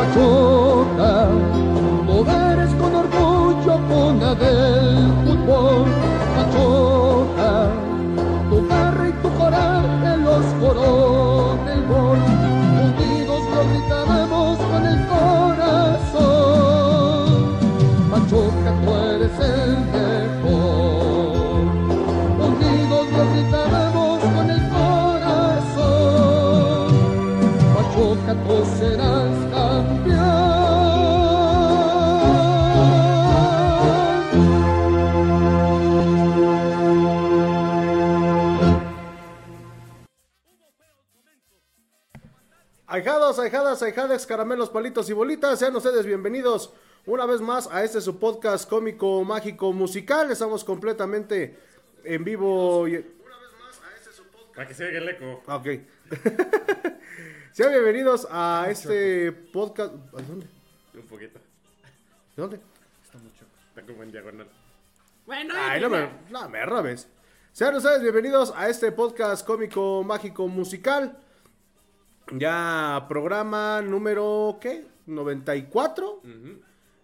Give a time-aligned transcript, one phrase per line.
[0.00, 0.49] Pachuca,
[43.30, 46.72] Ahijados, ahijadas, ahijadas, caramelos, palitos y bolitas, sean ustedes bienvenidos
[47.06, 50.32] una vez más a este su podcast cómico, mágico, musical.
[50.32, 51.56] Estamos completamente
[52.02, 52.88] en vivo.
[52.88, 53.06] y-
[54.56, 55.44] Para que se oiga el eco.
[55.46, 55.66] Ah, Ok.
[57.52, 59.94] sean bienvenidos a este podcast.
[59.94, 60.46] ¿A dónde?
[60.94, 61.38] Un poquito.
[62.34, 62.60] ¿De dónde?
[63.68, 64.48] Está como en diagonal.
[65.54, 67.06] Ay, no me, no me robes.
[67.52, 71.16] Sean ustedes bienvenidos a este podcast cómico, mágico, musical.
[72.32, 74.86] Ya programa número, ¿qué?
[75.06, 76.22] 94.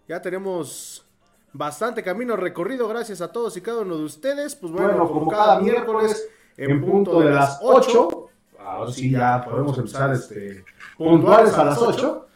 [0.07, 1.05] Ya tenemos
[1.51, 4.55] bastante camino recorrido gracias a todos y cada uno de ustedes.
[4.55, 8.29] Pues bueno, Bueno, como como cada cada miércoles en punto de las 8.
[8.59, 10.63] Ahora sí ya podemos empezar este,
[10.97, 12.27] puntuales a las 8.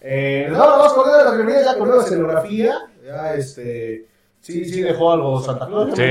[0.00, 2.78] Eh, les damos más cordiales las bienvenidas ya con nueva escenografía.
[3.04, 4.08] Ya este...
[4.48, 5.90] Sí, sí dejó algo Santa Claus.
[5.94, 6.02] Sí,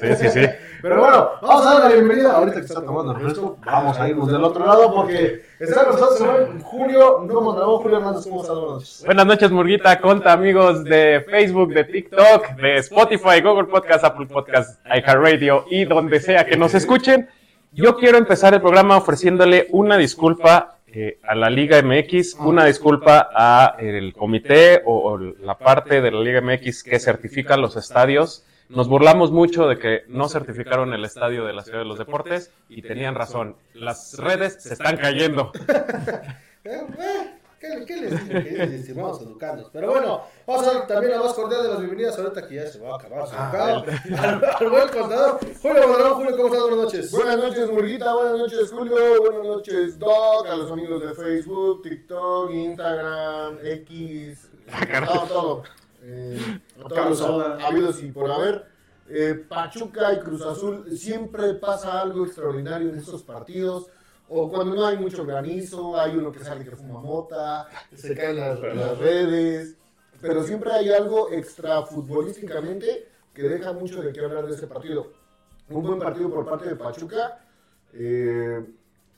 [0.00, 0.46] sí, sí, sí.
[0.82, 2.32] Pero bueno, vamos a dar la bienvenida.
[2.32, 5.92] Ahorita que está tomando el refresco, vamos a irnos del otro lado porque está con
[5.92, 8.24] nosotros Julio, no Julio Hernández.
[8.24, 8.56] ¿Cómo estás?
[8.56, 9.02] Buenas noches.
[9.06, 10.00] Buenas noches, Murguita.
[10.00, 16.18] Conta, amigos de Facebook, de TikTok, de Spotify, Google Podcast, Apple Podcast, iHeartRadio y donde
[16.18, 17.28] sea que nos escuchen.
[17.70, 23.28] Yo quiero empezar el programa ofreciéndole una disculpa eh, a la Liga MX, una disculpa
[23.34, 28.46] a el comité o, o la parte de la Liga MX que certifica los estadios.
[28.68, 32.52] Nos burlamos mucho de que no certificaron el estadio de la Ciudad de los Deportes
[32.68, 33.56] y tenían razón.
[33.74, 35.50] Las redes se están cayendo.
[37.64, 39.70] ¿Qué, qué les digo, queridos y estimados educandos?
[39.72, 42.66] Pero bueno, vamos a dar también la más cordial de las bienvenidas ahorita que ya
[42.66, 43.84] se va a acabar su bocado.
[44.18, 46.14] Al, al buen contador, Julio Mondragón.
[46.14, 46.60] Julio, ¿cómo estás?
[46.60, 47.10] Buenas noches.
[47.10, 48.14] Buenas noches, Murguita.
[48.14, 49.22] Buenas noches, Julio.
[49.22, 50.46] Buenas noches, Doc.
[50.46, 54.50] A los amigos de Facebook, TikTok, Instagram, X.
[55.06, 55.62] todo, todo.
[56.02, 58.66] Eh, a todos los habidos y por haber.
[59.08, 63.86] Eh, Pachuca y Cruz Azul siempre pasa algo extraordinario en estos partidos.
[64.36, 68.34] O cuando no hay mucho granizo, hay uno que sale que fuma mota, se caen
[68.40, 69.76] las, las redes.
[70.20, 75.12] Pero siempre hay algo extra futbolísticamente que deja mucho de qué hablar de ese partido.
[75.68, 77.46] Un buen partido por parte de Pachuca.
[77.92, 78.64] eh,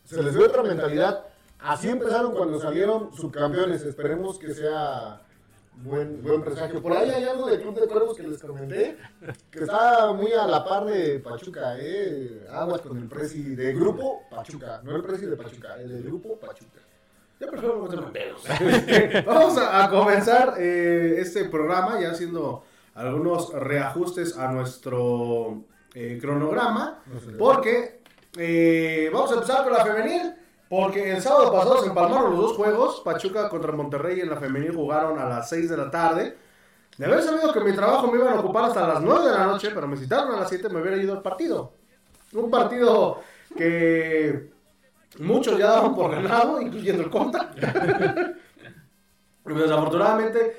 [0.04, 1.25] se les dio otra mentalidad.
[1.60, 3.84] Así empezaron cuando salieron subcampeones.
[3.84, 5.22] Esperemos que sea
[5.76, 6.82] buen, buen presagio.
[6.82, 8.97] Por ahí hay algo del Club de Cuervos que les comenté,
[9.50, 11.76] que está muy a la par de Pachuca.
[11.78, 12.47] Eh.
[12.50, 14.81] Aguas con el presi de grupo Pachuca.
[14.84, 16.81] No el presi de Pachuca, el del grupo Pachuca.
[17.38, 18.12] Yo prefiero no.
[19.26, 27.03] Vamos a, a comenzar eh, este programa ya haciendo algunos reajustes a nuestro eh, cronograma.
[27.38, 28.00] Porque
[28.38, 30.34] eh, vamos a empezar con la femenil.
[30.69, 33.00] Porque el sábado pasado se empalmaron los dos juegos.
[33.04, 36.37] Pachuca contra Monterrey en la femenil jugaron a las 6 de la tarde.
[36.99, 39.47] De haber sabido que mi trabajo me iban a ocupar hasta las 9 de la
[39.47, 41.75] noche, pero me citaron a las 7, me hubiera ido al partido.
[42.32, 43.21] Un partido
[43.56, 44.50] que
[45.19, 47.50] muchos ya daban por ganado, incluyendo el contra.
[49.44, 50.56] Pero Desafortunadamente,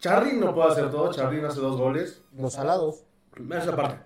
[0.00, 1.12] Charly no puede hacer todo.
[1.12, 2.22] Charly hace dos goles.
[2.36, 3.04] Los salados.
[3.50, 3.98] Esa parte.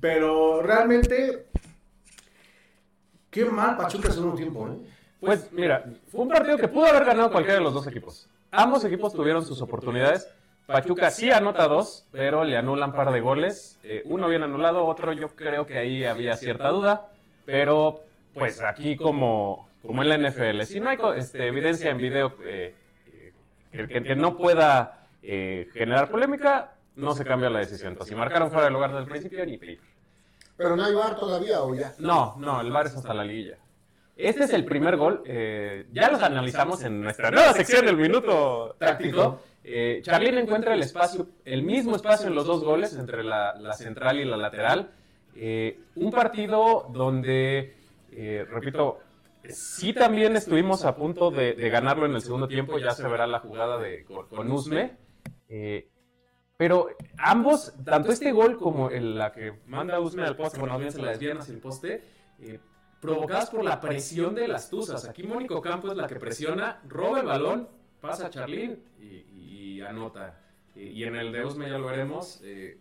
[0.00, 1.46] Pero realmente,
[3.32, 4.76] qué mal Pachuca hace un tiempo, ¿eh?
[5.18, 8.28] Pues mira, fue un partido que pudo haber ganado cualquiera de los dos equipos.
[8.52, 10.28] Ambos equipos tuvieron sus oportunidades.
[10.66, 13.78] Pachuca sí anota dos, pero le anulan un par de goles.
[13.82, 17.08] Eh, uno bien anulado, otro yo creo que ahí había cierta duda.
[17.46, 18.00] Pero
[18.34, 22.74] pues aquí como, como en la NFL, si no hay este, evidencia en video eh,
[23.12, 23.32] eh,
[23.88, 27.92] que, que no pueda eh, generar polémica, no se cambia la decisión.
[27.92, 29.84] Entonces, si marcaron fuera del lugar desde el principio, ni peligro.
[30.56, 31.94] Pero no hay bar todavía o ya.
[31.98, 33.58] No, no, el VAR es hasta la liguilla.
[34.16, 35.22] Este es el primer gol.
[35.26, 39.40] eh, ya los analizamos en nuestra nueva sección del minuto táctico.
[39.64, 43.72] Eh, Charlín encuentra el espacio, el mismo espacio en los dos goles, entre la, la
[43.72, 44.90] central y la lateral.
[45.34, 47.74] Eh, un partido donde,
[48.12, 48.98] eh, repito,
[49.48, 52.78] sí también estuvimos a punto de, de ganarlo en el segundo tiempo.
[52.78, 54.96] Ya se verá la jugada de, con, con Usme.
[55.48, 55.88] Eh,
[56.62, 56.86] pero
[57.18, 61.02] ambos, tanto este gol como el- la que manda Usme al poste, bueno, bien se
[61.02, 62.04] la desvían hacia el poste,
[62.38, 62.60] eh,
[63.00, 65.08] provocadas por la presión de las Tuzas.
[65.08, 67.68] Aquí Mónico Campo es la que presiona, roba el balón,
[68.00, 69.24] pasa Charlín y,
[69.76, 70.38] y anota.
[70.76, 72.40] Y, y en el de Usme ya lo veremos.
[72.44, 72.78] eh,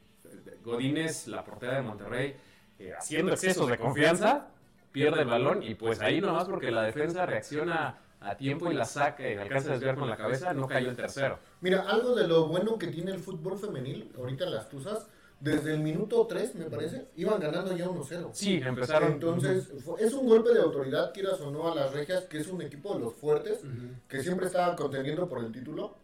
[0.63, 2.35] Godínez, la portera de Monterrey,
[2.77, 4.49] eh, haciendo excesos de confianza,
[4.91, 8.85] pierde el balón y pues ahí nomás porque la defensa reacciona a tiempo y la
[8.85, 11.39] saca y alcanza a desviar con la cabeza, no cayó el tercero.
[11.61, 15.07] Mira, algo de lo bueno que tiene el fútbol femenil, ahorita las Tuzas,
[15.39, 18.29] desde el minuto 3, me parece, iban ganando ya 1-0.
[18.31, 19.13] Sí, empezaron.
[19.13, 22.47] Entonces, fue- es un golpe de autoridad, quieras o no, a las regias, que es
[22.47, 23.61] un equipo de los fuertes,
[24.07, 25.95] que siempre estaban contendiendo por el título.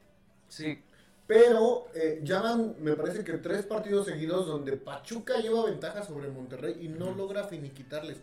[0.48, 0.82] Sí,
[1.28, 6.30] Pero eh, ya van, me parece que tres partidos seguidos donde Pachuca lleva ventaja sobre
[6.30, 8.18] Monterrey y no logra finiquitarles.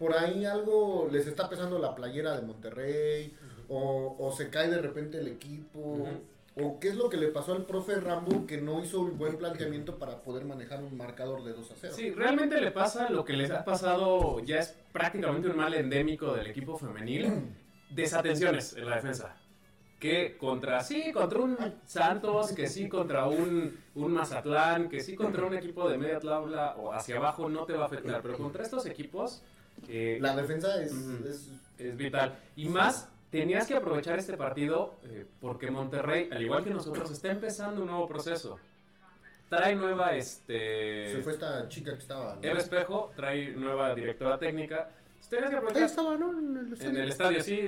[0.00, 3.36] Por ahí algo les está pesando la playera de Monterrey,
[3.68, 6.08] o, o se cae de repente el equipo,
[6.56, 9.36] o qué es lo que le pasó al profe Rambo que no hizo un buen
[9.36, 11.94] planteamiento para poder manejar un marcador de 2 a 0.
[11.94, 16.32] Sí, realmente le pasa lo que les ha pasado, ya es prácticamente un mal endémico
[16.32, 17.54] del equipo femenil,
[17.90, 19.36] desatenciones en la defensa.
[19.98, 25.44] Que contra, sí, contra un Santos, que sí contra un, un Mazatlán, que sí contra
[25.44, 28.62] un equipo de media tabla o hacia abajo no te va a afectar, pero contra
[28.62, 29.42] estos equipos
[29.88, 32.38] eh, La defensa es, es- es vital.
[32.56, 37.30] Y más, tenías que aprovechar este partido eh, porque Monterrey, al igual que nosotros, está
[37.30, 38.58] empezando un nuevo proceso.
[39.48, 41.10] Trae nueva, este...
[41.12, 42.36] se fue esta chica que estaba.
[42.36, 42.40] ¿no?
[42.42, 44.90] Eva Espejo trae nueva directora técnica.
[45.20, 46.30] Ustedes que Ahí aprovechar estaba, ¿no?
[46.30, 47.02] En el en estadio.
[47.02, 47.60] el estadio, sí.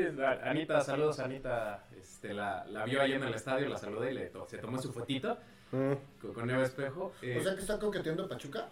[0.44, 1.84] Anita, saludos, Anita.
[2.00, 4.78] Este, la, la vio ahí en el estadio, la saludé y le to- se tomó
[4.80, 5.36] su fotito
[5.72, 5.92] Mm.
[6.20, 7.12] con, con Eva Espejo.
[7.22, 8.68] Eh, O sea que está coqueteando Pachuca.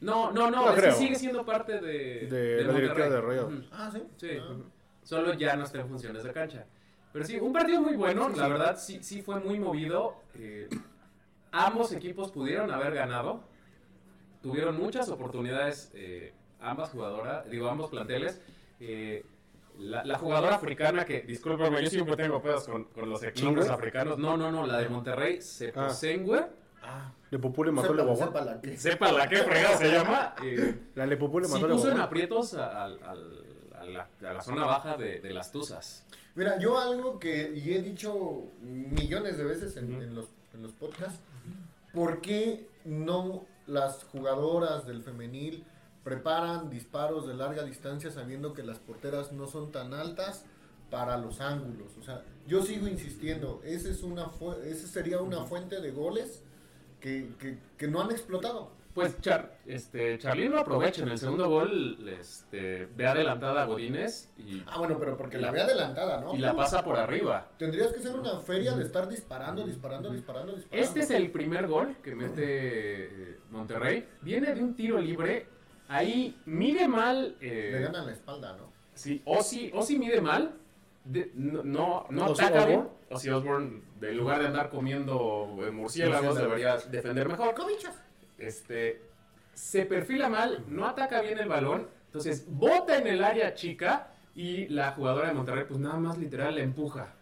[0.00, 0.94] No, no, no, No es que creo.
[0.94, 2.80] sigue siendo parte de, De la Monterrey.
[2.82, 3.68] directiva de Rayados.
[3.72, 4.02] Ah, sí.
[4.16, 4.30] Sí.
[4.40, 4.56] Ah.
[5.02, 6.66] Solo ya no está en funciones de cancha.
[7.12, 10.14] Pero sí, un partido muy bueno, la verdad, sí, sí fue muy movido.
[10.34, 10.68] eh,
[11.52, 13.42] ambos equipos pudieron haber ganado.
[14.42, 18.40] Tuvieron muchas oportunidades, eh, ambas jugadoras, digo, ambos planteles.
[18.80, 19.24] eh,
[19.78, 23.66] la, la jugadora africana que, discúlpame, yo siempre tengo pedos con, con los ¿Chingüe?
[23.68, 24.18] africanos.
[24.18, 26.38] No, no, no, la de Monterrey, Seposengue.
[26.38, 26.48] Ah,
[27.30, 28.26] Le Popú le mató la guagua.
[28.26, 28.76] sepa la que.
[28.76, 30.34] Sepa la que fregada se llama.
[30.44, 31.06] eh, La
[31.48, 33.44] sí mató puso en aprietos a, al- al-
[33.78, 36.04] a la, a la zona baja de, de las Tuzas.
[36.34, 41.20] Mira, yo algo que y he dicho millones de veces en, los, en los podcasts,
[41.92, 45.64] ¿por qué no las jugadoras del femenil
[46.04, 50.44] preparan disparos de larga distancia sabiendo que las porteras no son tan altas
[50.90, 51.92] para los ángulos?
[52.00, 56.42] O sea, yo sigo insistiendo, esa es una fu- esa sería una fuente de goles
[57.00, 58.78] que, que, que no han explotado.
[58.94, 61.02] Pues Char, este, Charlín lo aprovecha.
[61.04, 65.52] En el segundo gol este, ve adelantada a Godínez y, Ah, bueno, pero porque la
[65.52, 66.34] ve adelantada, ¿no?
[66.34, 67.48] y la pasa por arriba.
[67.56, 70.84] Tendrías que ser una feria de estar disparando, disparando, disparando, disparando.
[70.88, 74.08] Este es el primer gol que mete eh, Monterrey.
[74.22, 75.46] Viene de un tiro libre.
[75.88, 77.36] Ahí mide mal.
[77.40, 78.72] eh, Le ganan la espalda, ¿no?
[78.94, 80.52] Sí, Ozzy, Ozzy mide mal.
[81.04, 82.88] de- no no, no ataca bien.
[83.10, 83.16] Osbourne.
[83.16, 87.54] Ozzy Osbourne, en lugar de andar comiendo eh, murciélagos, debería defender mejor.
[88.38, 89.02] Este,
[89.54, 91.88] se perfila mal, no ataca bien el balón.
[92.06, 94.08] Entonces, bota en el área chica.
[94.34, 97.14] Y la jugadora de Monterrey, pues nada más literal le empuja.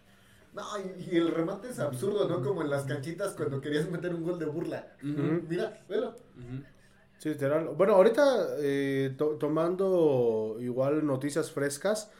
[0.55, 0.63] No,
[1.11, 2.43] y, el remate es absurdo, ¿no?
[2.43, 4.93] Como en las canchitas cuando querías meter un gol de burla.
[5.03, 6.15] Mira, velo.
[7.17, 7.71] Sí, literal.
[7.77, 12.13] Bueno, ahorita eh, to- tomando igual noticias frescas,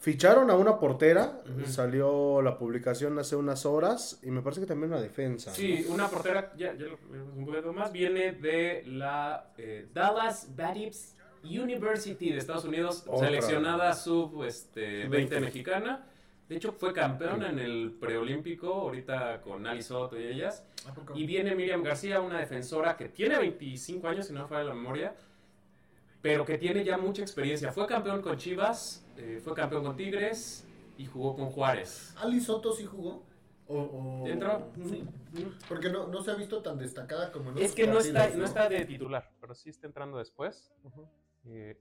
[0.00, 4.92] ficharon a una portera, salió la publicación hace unas horas y me parece que también
[4.92, 5.52] una defensa.
[5.52, 10.48] Sí, una portera, ya, ya lo vemos un poquito más, viene de la eh, Dallas
[10.56, 11.14] Batips
[11.44, 13.28] University de Estados Unidos, Otra.
[13.28, 15.40] seleccionada sub este, 20 20.
[15.40, 16.06] mexicana.
[16.48, 20.64] De hecho, fue campeona en el preolímpico, ahorita con Ali Soto y ellas.
[20.88, 21.12] ¿A poco?
[21.14, 24.74] Y viene Miriam García, una defensora que tiene 25 años, si no me falla la
[24.74, 25.14] memoria,
[26.20, 27.70] pero que tiene ya mucha experiencia.
[27.70, 30.64] Fue campeón con Chivas, eh, fue campeón con Tigres
[30.96, 32.14] y jugó con Juárez.
[32.16, 33.24] ¿Ali Soto sí jugó?
[33.66, 34.68] O, o- ¿Entró?
[34.88, 35.04] Sí.
[35.68, 38.44] Porque no, no se ha visto tan destacada como en Es que no está, no
[38.44, 40.72] está de titular, pero sí está entrando después.
[41.44, 41.80] Eh,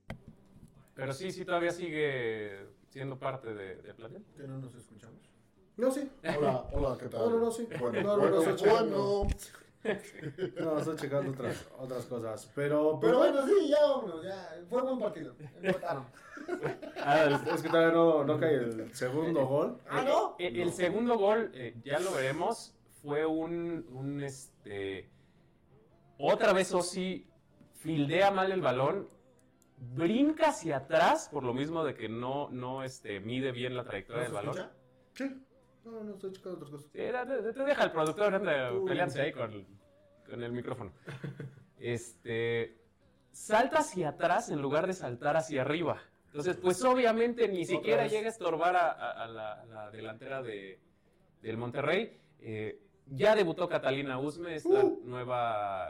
[0.93, 4.23] pero sí, sí todavía sigue siendo parte de, plantel.
[4.35, 5.17] Que no nos escuchamos.
[5.77, 6.11] No, sí.
[6.37, 7.21] Hola, hola, ¿qué tal?
[7.21, 7.67] No, no, no, sí.
[7.79, 9.27] Bueno, No, no, no, sí, bueno.
[10.59, 12.51] No, estoy checando otras, otras cosas.
[12.55, 14.61] Pero, pues, Pero bueno, sí, ya vámonos, ya.
[14.69, 15.35] Fue buen partido.
[15.61, 16.05] Empataron.
[16.97, 19.77] Ah, es que todavía no, no cae el segundo gol.
[19.89, 20.35] ¿Ah, no?
[20.39, 25.09] Eh, El, segundo gol, eh, ya lo veremos, fue un, un, este...
[26.17, 27.25] Otra vez Osi
[27.75, 29.07] fildea mal el balón,
[29.77, 34.23] brinca hacia atrás, por lo mismo de que no, no este, mide bien la trayectoria
[34.23, 34.57] del ¿Nos balón.
[34.57, 34.71] escucha?
[35.13, 35.45] Sí.
[35.85, 36.87] No, no, estoy checando otras cosas.
[36.91, 39.65] Sí, te deja el productor anda pelearse ahí con,
[40.29, 40.91] con el micrófono.
[41.79, 42.77] Este
[43.31, 46.01] salta hacia atrás en lugar de saltar hacia arriba.
[46.27, 48.11] Entonces, pues obviamente ni siquiera vez.
[48.11, 50.79] llega a estorbar a, a- a la, a la delantera de,
[51.41, 52.19] del Monterrey.
[52.41, 55.89] Eh, ya debutó Catalina Usme, es la nueva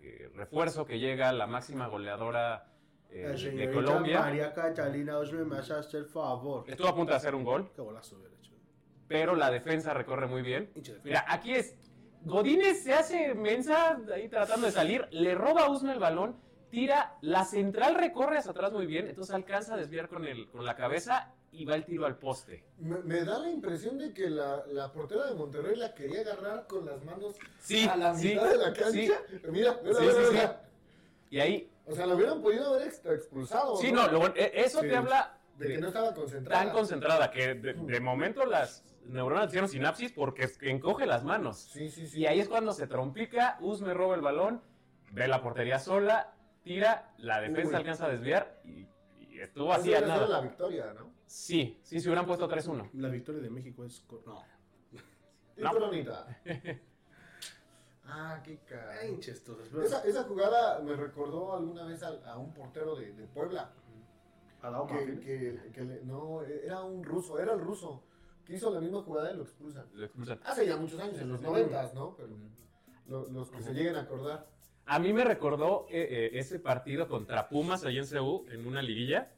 [0.00, 2.68] eh, refuerzo que llega, la máxima goleadora
[3.10, 3.26] eh,
[3.56, 4.20] de Colombia.
[4.20, 6.64] María Catalina Osme me hace el favor.
[6.68, 8.16] Estuvo a punto de hacer un gol, Qué golazo.
[9.08, 10.70] Pero la defensa recorre muy bien.
[11.02, 11.74] Mira, aquí es.
[12.22, 16.36] Godínez se hace mensa ahí tratando de salir, le roba a Usme el balón,
[16.70, 20.64] tira, la central recorre hacia atrás muy bien, entonces alcanza a desviar con, el, con
[20.64, 22.64] la cabeza y va el tiro al poste.
[22.78, 26.66] Me, me da la impresión de que la, la portera de Monterrey la quería agarrar
[26.66, 28.90] con las manos Sí, a la sí, mitad de la cancha.
[28.90, 29.12] sí.
[29.50, 30.32] Mira, mira, Sí, mira, sí, sí.
[30.32, 30.62] mira.
[31.30, 33.76] Y ahí, O sea, lo hubieran podido haber ex- expulsado.
[33.76, 34.88] sí, no, lo e- eso Sí.
[34.88, 36.64] te habla De que no estaba concentrada.
[36.64, 41.24] tan concentrada que de, de momento las neuronas hicieron sinapsis porque es que encoge las
[41.24, 41.58] manos.
[41.58, 42.20] Sí, sí, sí.
[42.20, 44.62] Y ahí es cuando se trompica, Usme roba el balón,
[45.12, 47.76] ve la portería sola, tira, la defensa Uy.
[47.76, 48.86] alcanza a desviar y,
[49.20, 50.40] y estuvo así a sido la nada.
[50.40, 51.12] victoria, ¿no?
[51.26, 52.90] Sí, sí, se hubieran puesto 3-1.
[52.94, 54.04] La victoria de México es.
[54.26, 54.42] No.
[55.56, 55.70] No.
[55.70, 56.26] Coronita.
[58.06, 58.92] ah, qué cara.
[59.00, 59.72] Ay, hinches todos.
[59.72, 63.70] Esa, esa jugada me recordó alguna vez a, a un portero de, de Puebla.
[64.62, 68.02] Adao Que, que- que le- no, era un ruso, era el ruso.
[68.46, 69.86] Que hizo la misma jugada y lo expulsan.
[69.94, 70.38] Lo expulsan.
[70.44, 72.14] Hace ya muchos años, en los noventas, ¿no?
[72.16, 72.30] Pero
[73.08, 74.46] lo- los que se lleguen a acordar.
[74.86, 78.82] A mí me recordó eh, eh, ese partido contra Pumas allá en Ceú, en una
[78.82, 79.30] liguilla,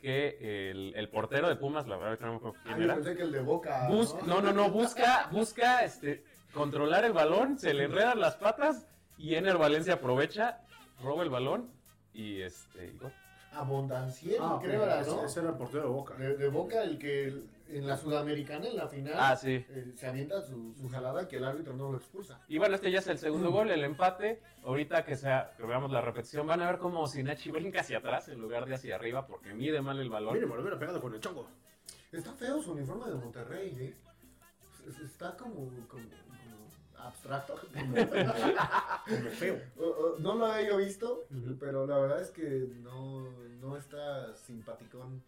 [0.00, 2.84] que el, el portero de Pumas, la verdad que no me acuerdo Ah, quién yo
[2.84, 3.86] era, pensé que el de Boca.
[3.88, 8.84] bus- no, no, no, busca, busca este, controlar el balón, se le enredan las patas
[9.16, 10.62] y Ener Valencia aprovecha,
[11.00, 11.70] roba el balón
[12.12, 12.86] y este...
[12.88, 12.98] y.
[13.52, 15.24] Abondancieri, Ah, creo era, ¿no?
[15.24, 16.14] Ese era el portero de Boca.
[16.14, 17.28] De, de Boca, el que
[17.68, 19.64] en la Sudamericana, en la final, Ah, sí.
[19.68, 22.40] eh, se avienta su, su jalada que el árbitro no lo expulsa.
[22.48, 24.40] Y bueno, este ya es el segundo gol, el empate.
[24.64, 28.28] Ahorita que, sea, que veamos la repetición, van a ver cómo Sinachi brinca hacia atrás
[28.28, 30.34] en lugar de hacia arriba porque mide mal el balón.
[30.34, 31.48] Mire, me lo hubiera pegado con el chongo.
[32.10, 33.96] Está feo su uniforme de Monterrey, ¿eh?
[34.86, 35.54] Es- Está como,
[35.88, 36.02] como
[37.06, 37.54] abstracto.
[37.74, 37.96] como-
[39.30, 39.60] feo.
[39.78, 41.26] O- o, no lo he yo visto,
[41.60, 43.30] pero la verdad es que no,
[43.60, 45.22] no está simpaticón.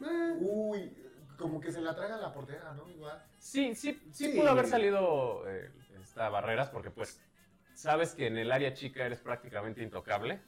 [0.00, 0.92] Eh, Uy,
[1.38, 2.88] como que se la traga la portera, ¿no?
[2.90, 3.22] Igual.
[3.38, 4.38] Sí, sí, sí, Sí.
[4.38, 5.70] pudo haber salido eh,
[6.02, 7.20] esta barreras porque pues
[7.74, 10.40] sabes que en el área chica eres prácticamente intocable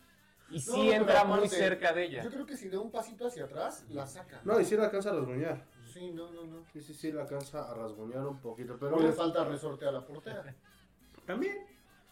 [0.50, 2.22] y No, sí entra muy cerca de ella.
[2.24, 4.40] Yo creo que si da un pasito hacia atrás, la saca.
[4.44, 5.64] No, y sí le alcanza a rasguñar.
[6.00, 6.64] Sí, no, no, no.
[6.72, 8.78] Sí, sí, sí, le alcanza a rasguñar un poquito.
[8.80, 10.42] Pero Pero le falta resorte a la portera.
[11.26, 11.58] también.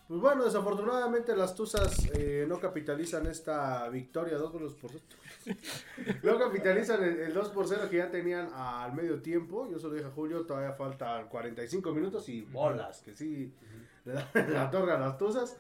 [0.07, 5.57] Pues bueno, desafortunadamente las Tuzas eh, no capitalizan esta victoria, dos goles por cero.
[6.23, 9.67] no capitalizan el, el 2 por 0 que ya tenían al medio tiempo.
[9.71, 13.55] Yo se lo dije a Julio, todavía faltan 45 minutos y bolas, que sí
[14.05, 15.59] le dan la torre a las Tuzas.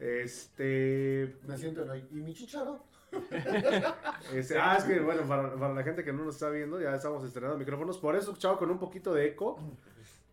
[0.00, 1.84] Este, Me siento.
[1.96, 2.87] ¿Y mi chicharo?
[4.34, 6.94] este, ah, es que bueno, para, para la gente que no nos está viendo, ya
[6.94, 7.98] estamos estrenando micrófonos.
[7.98, 9.58] Por eso escuchaba con un poquito de eco,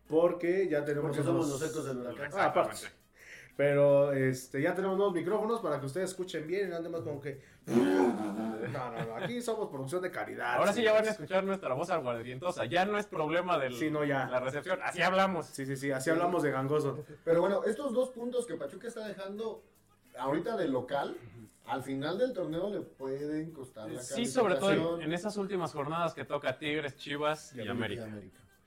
[0.08, 2.30] porque ya tenemos Porque somos unos- los ecos del huracán.
[2.34, 2.86] Ah, aparte.
[3.56, 7.00] Pero este, ya tenemos nuevos micrófonos para que ustedes escuchen bien y no anden más
[7.02, 7.40] como que.
[7.66, 9.16] No, no, no.
[9.16, 10.56] Aquí somos producción de caridad.
[10.56, 12.64] Ahora sí ya van a escuchar nuestra voz aguardientosa.
[12.66, 14.26] Ya no es problema de Sí, no, ya.
[14.26, 14.80] la recepción.
[14.82, 15.46] Así hablamos.
[15.46, 15.90] Sí, sí, sí.
[15.92, 16.98] Así hablamos de gangoso.
[17.24, 19.62] Pero bueno, estos dos puntos que Pachuca está dejando
[20.18, 21.16] ahorita de local,
[21.68, 26.14] al final del torneo le pueden costar la Sí, sobre todo en, esas últimas jornadas
[26.14, 28.06] que toca Tigres, Chivas y, América.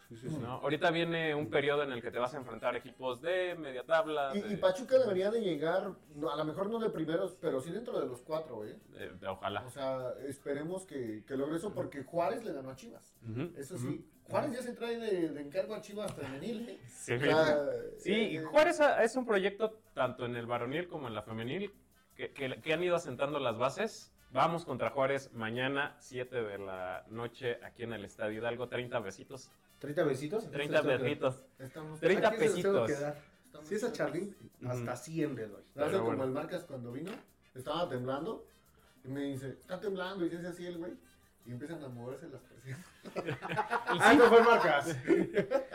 [0.10, 0.38] Sí, sí, sí.
[0.42, 0.54] ¿no?
[0.54, 4.32] Ahorita viene un periodo en el que te vas a enfrentar equipos de media tabla.
[4.34, 7.62] Y, de- y Pachuca debería de llegar, no, a lo mejor no de primeros, pero
[7.62, 8.76] sí dentro de los cuatro, ¿eh?
[9.20, 9.64] de- ojalá.
[9.66, 13.14] O sea, esperemos que, que logre eso porque Juárez le ganó a Chivas.
[13.56, 16.80] Eso sí, Juárez ya se trae de, de encargo a Chivas femenil, ¿eh?
[16.88, 17.68] Sí, O sea,
[18.00, 21.72] Sí, y eh, Juárez es un proyecto tanto en el varonil como en la femenil
[22.20, 24.12] que, que- que han ido asentando las bases.
[24.34, 28.68] Vamos contra Juárez mañana, 7 de la noche, aquí en el Estadio Hidalgo.
[28.68, 29.50] 30 besitos.
[29.82, 30.52] ¿30 besitos?
[30.52, 31.42] 30 berritos.
[31.58, 33.14] Estamos, 30 Aquí se los tengo pesitos.
[33.64, 34.36] Si es a Charlín,
[34.68, 35.02] hasta Ujú.
[35.04, 35.64] 100 le doy.
[35.78, 36.24] Hace como bueno.
[36.26, 37.12] el Marcas cuando vino,
[37.56, 38.46] estaba temblando
[39.06, 40.92] y me dice, está temblando y hace así el güey
[41.46, 42.86] y empiezan a moverse las presiones.
[44.02, 44.96] Ah, no fue Marcas.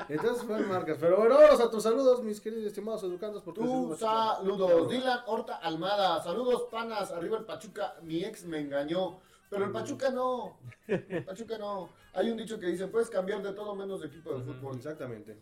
[0.08, 0.98] Entonces fue Marcas.
[1.00, 3.42] Pero bueno, vamos a tus saludos, mis queridos y estimados educandos.
[3.42, 9.18] Porque Tus saludos, Dylan Horta Almada, saludos panas, arriba el Pachuca, mi ex me engañó,
[9.50, 11.88] pero el Pachuca no, el Pachuca no.
[12.12, 14.76] Hay un dicho que dice, puedes cambiar de todo menos de equipo de fútbol.
[14.76, 15.36] Exactamente.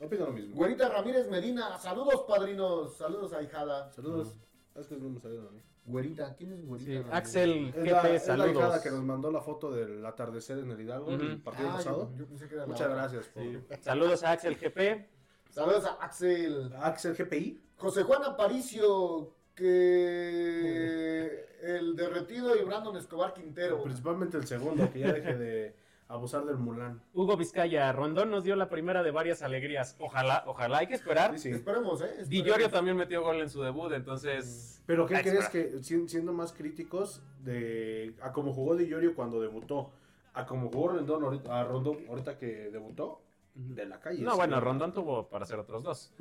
[0.00, 0.54] Opino lo mismo.
[0.54, 3.90] Güerita Ramírez Medina, saludos padrinos, saludos ahijada.
[3.92, 4.36] Saludos.
[4.74, 5.60] Es que no me salieron a mí.
[5.88, 7.02] Güerita, ¿quién es Güerita?
[7.02, 7.08] Sí?
[7.12, 10.70] Axel, Es GP, la, es la hijada que nos mandó la foto del atardecer en
[10.70, 11.22] el Hidalgo, Ujú.
[11.22, 12.10] el partido Ah, pasado.
[12.12, 12.96] yo- yo pensé que era la Muchas otra.
[12.96, 13.26] gracias.
[13.28, 13.42] Por...
[13.42, 13.58] Sí.
[13.80, 15.08] Saludos a Axel GP.
[15.50, 16.72] Saludos a Axel.
[16.80, 17.60] Axel GPI.
[17.78, 23.82] José Juan Aparicio, que el derretido y Brandon Escobar Quintero.
[23.82, 25.74] Principalmente el segundo, que ya deje de
[26.08, 27.02] abusar del Mulan.
[27.12, 29.94] Hugo Vizcaya, Rondón nos dio la primera de varias alegrías.
[30.00, 31.32] Ojalá, ojalá, hay que esperar.
[31.38, 31.56] Sí, sí.
[31.56, 32.04] Esperemos, ¿eh?
[32.06, 32.28] Esperemos.
[32.30, 34.82] Di Llorio también metió gol en su debut, entonces.
[34.86, 39.90] Pero ¿qué crees que si- siendo más críticos de a cómo jugó Di cuando debutó,
[40.32, 43.20] a cómo jugó Rondón ahorita, a Rondón ahorita que debutó
[43.54, 44.22] de la calle?
[44.22, 44.36] No, sí.
[44.38, 46.14] bueno, Rondón tuvo para hacer otros dos.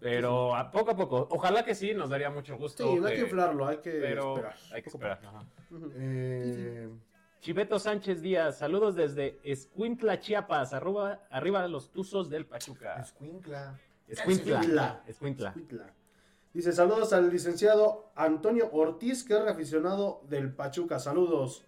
[0.00, 1.26] Pero a poco a poco.
[1.30, 2.84] Ojalá que sí, nos daría mucho gusto.
[2.86, 4.56] Sí, no hay que- que inflarlo, hay que Pero esperar.
[4.72, 5.20] hay que esperar.
[5.24, 5.44] ajá.
[5.96, 6.88] Eh,
[7.44, 12.94] Chiveto Sánchez Díaz, saludos desde Escuintla, Chiapas, arriba, arriba los tuzos del Pachuca.
[12.94, 13.78] Escuintla.
[14.08, 15.02] Escuintla.
[15.06, 15.48] Escuintla.
[15.50, 15.92] Escuintla.
[16.54, 20.98] Dice saludos al licenciado Antonio Ortiz, que es reaficionado del Pachuca.
[20.98, 21.66] Saludos.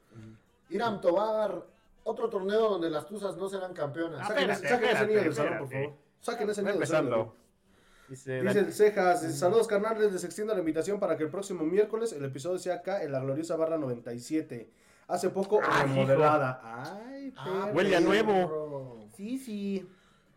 [0.70, 1.66] Iram Tobar,
[2.04, 4.22] otro torneo donde las Tuzas no serán campeonas.
[4.22, 5.92] Ah, Saquen, espérate, saquen ese niño del salón, por favor.
[6.22, 7.32] Saquen ese niño del salón.
[8.08, 11.64] Dice, Dice el Cejas, eh, saludos carnales, les extiendo la invitación para que el próximo
[11.64, 14.70] miércoles el episodio sea acá en la gloriosa barra 97.
[15.08, 16.60] Hace poco Ay, remodelada.
[16.64, 17.70] Ay, Ah.
[17.72, 19.08] Huele a nuevo.
[19.16, 19.88] Sí, sí.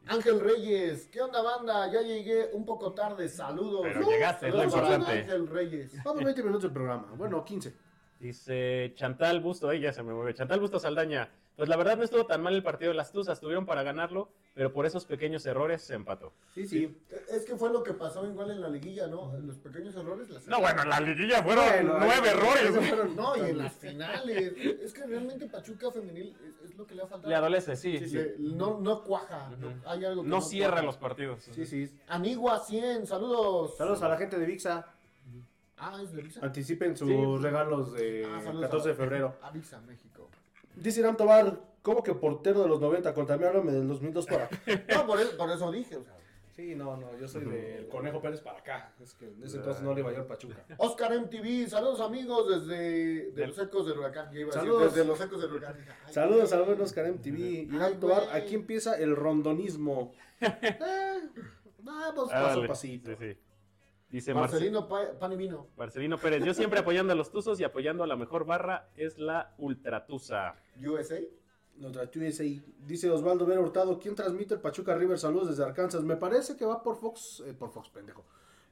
[0.08, 1.92] Ángel Reyes, ¿qué onda banda?
[1.92, 3.82] Ya llegué un poco tarde, saludos.
[3.84, 5.12] Pero llegaste, es lo importante.
[5.12, 6.04] Ángel Reyes.
[6.04, 7.14] Vamos 20 minutos del programa.
[7.16, 7.74] Bueno, 15.
[8.20, 10.34] Dice Chantal Busto, ya se me mueve.
[10.34, 11.30] Chantal Busto Saldaña.
[11.60, 14.30] Pues la verdad no estuvo tan mal el partido de las Tuzas, tuvieron para ganarlo,
[14.54, 16.32] pero por esos pequeños errores se empató.
[16.54, 16.98] Sí, sí.
[17.30, 19.34] Es que fue lo que pasó igual en la liguilla, ¿no?
[19.46, 20.30] Los pequeños errores.
[20.30, 22.88] Las No, bueno, en la liguilla fueron Bueno, nueve errores.
[22.88, 24.54] fueron- No, y en las finales.
[24.58, 27.30] Es que realmente Pachuca femenil es, es lo que le ha faltado.
[27.30, 27.98] Le adolece, sí.
[28.00, 28.16] Sí, sí.
[28.16, 29.51] Le- No, no cuaja.
[29.60, 30.86] no- hay algo que No cierra cuaja.
[30.86, 31.44] los partidos.
[31.51, 31.94] Sí, sí.
[32.08, 33.75] Anigua 100, saludos.
[33.75, 34.94] Saludos a la gente de VIXA.
[35.82, 36.39] Ah, es de Visa.
[36.44, 37.38] Anticipen sus Sí.
[37.42, 39.36] regalos de Ah, saludos 14 de febrero.
[39.42, 40.19] A Visa, México.
[40.82, 43.14] Dice Irán Tobar, ¿cómo que portero de los 90?
[43.14, 44.58] Contamíname del 2002 para acá.
[44.96, 45.98] No, por eso, por eso dije.
[45.98, 46.16] O sea.
[46.56, 48.92] Sí, no, no, yo soy del Conejo Pérez para acá.
[49.02, 50.58] Es que en ese entonces no le iba yo al Pachuca.
[50.78, 54.26] Oscar MTV, saludos amigos desde de los ecos del huracán.
[54.34, 54.94] ya iba a decir, Saludos.
[54.94, 55.86] desde los ecos del huracán.
[56.06, 57.38] Ay, Saludos a buenos Karen TV.
[57.38, 60.12] Ay, Irán Tobar, aquí empieza el rondonismo.
[60.42, 61.22] Eh,
[61.82, 63.12] vamos Ah, paso a pasito.
[63.12, 63.38] Sí, sí.
[64.12, 64.82] Dice Marcelino.
[64.82, 65.67] Marcelino Pa- Pan y Vino.
[65.78, 69.17] Marcelino Pérez, yo siempre apoyando a los Tuzos y apoyando a la mejor barra es
[69.19, 70.56] la Ultratusa.
[70.78, 71.19] USA.
[71.78, 72.43] Nuestra USA.
[72.80, 75.17] Dice Osvaldo Vera Hurtado, ¿quién transmite el Pachuca River?
[75.19, 76.04] Saludos desde Arkansas.
[76.04, 78.26] Me parece que va por Fox, eh, por Fox, pendejo.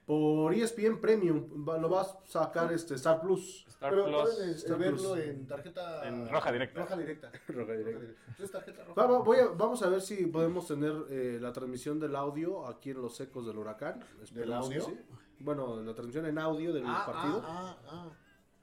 [0.06, 1.67] Por ESPN Premium.
[1.67, 3.65] Va- lo va a sacar este Star Plus.
[3.67, 4.21] Star Pero Plus.
[4.21, 5.19] pueden este, Star verlo Plus.
[5.26, 6.08] en tarjeta.
[6.08, 6.80] En roja directa.
[6.82, 7.32] Roja directa.
[7.50, 8.06] Roja directa.
[8.30, 9.02] Entonces, tarjeta roja.
[9.02, 12.65] Va- va- voy a- vamos a ver si podemos tener eh, la transmisión del audio
[12.67, 14.02] aquí en los ecos del huracán.
[14.23, 14.82] Esperemos audio?
[14.86, 14.97] sí.
[15.39, 17.43] Bueno, la transmisión en audio del Ah, partido.
[17.45, 18.10] ah, ah,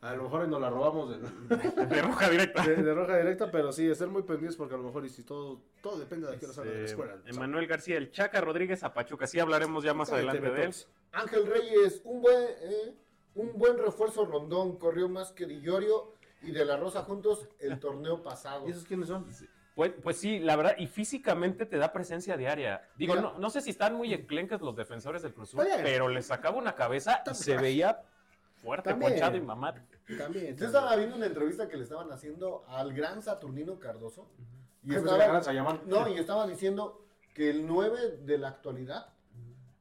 [0.01, 1.17] A lo mejor nos la robamos de,
[1.87, 2.63] De roja directa.
[2.67, 5.23] de- de roja directa, pero sí, estén muy pendientes porque a lo mejor y si
[5.23, 7.17] todo, todo depende de aquí salga de la Este, escuela.
[7.27, 9.27] Emanuel García, el Chaca Rodríguez a Pachuca.
[9.27, 10.75] Sí hablaremos ya más adelante de él.
[11.13, 11.21] ah.
[11.23, 12.95] Ángel Reyes, un buen, eh,
[13.37, 14.77] un buen refuerzo rondón.
[14.79, 18.67] Corrió más que Dillorio y de la Rosa juntos el torneo pasado.
[18.69, 19.25] ¿Y esos quiénes son?
[19.75, 22.89] Pues, pues sí, la verdad, y físicamente te da presencia diaria.
[22.97, 23.33] Digo, Mira.
[23.33, 26.57] no, no sé si están muy enclenques los defensores del Cruz Azul, pero le sacaba
[26.59, 28.01] una cabeza y se veía
[28.63, 29.13] fuerte, También.
[29.13, 29.81] ponchado y mamado.
[30.17, 30.57] También.
[30.57, 34.31] Yo estaba viendo una entrevista que le estaban haciendo al gran Saturnino Cardoso.
[34.85, 35.81] Y Jefe de estaba, Gran Sayamán.
[35.87, 39.09] no, y estaba diciendo que el 9 de la actualidad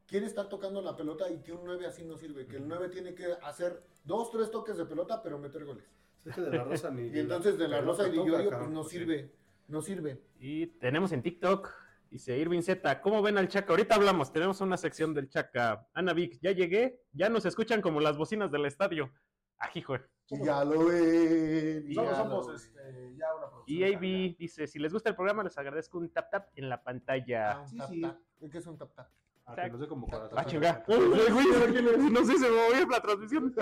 [0.08, 2.48] quiere estar tocando la pelota y que un 9 así no sirve.
[2.48, 5.86] Que el 9 tiene que hacer dos, tres toques de pelota, pero meter goles.
[6.26, 7.04] Es que de la Rosa ni.
[7.16, 8.60] Y entonces de la Rosa y Dillorio cabrón.
[8.60, 9.32] pues no sirve.
[9.68, 10.22] No sirve.
[10.40, 11.70] Y tenemos en TikTok,
[12.10, 13.72] dice Irving Z, ¿cómo ven al Chaca?
[13.72, 15.88] Ahorita hablamos, tenemos una sección del Chaca.
[15.94, 19.12] Ana Vic, ya llegué, ya nos escuchan como las bocinas del estadio.
[19.58, 19.96] Ajijo.
[20.30, 21.86] Y ya lo ven.
[21.88, 22.56] y Somos, ya somos lo ven.
[22.56, 23.64] este, ya una producción.
[23.68, 26.76] Y AB dice, si les gusta el programa, les agradezco un tap tap en la
[26.76, 27.60] Ah, pantalla.
[27.62, 28.02] un Sí, tap, sí.
[28.02, 28.18] tap.
[28.52, 29.08] ¿Qué es un tap tap?
[29.46, 30.40] Ah, que dé como corazón.
[30.40, 30.84] Ah, chinga.
[30.88, 33.54] Uy, güey, no sé, se me movió la transmisión.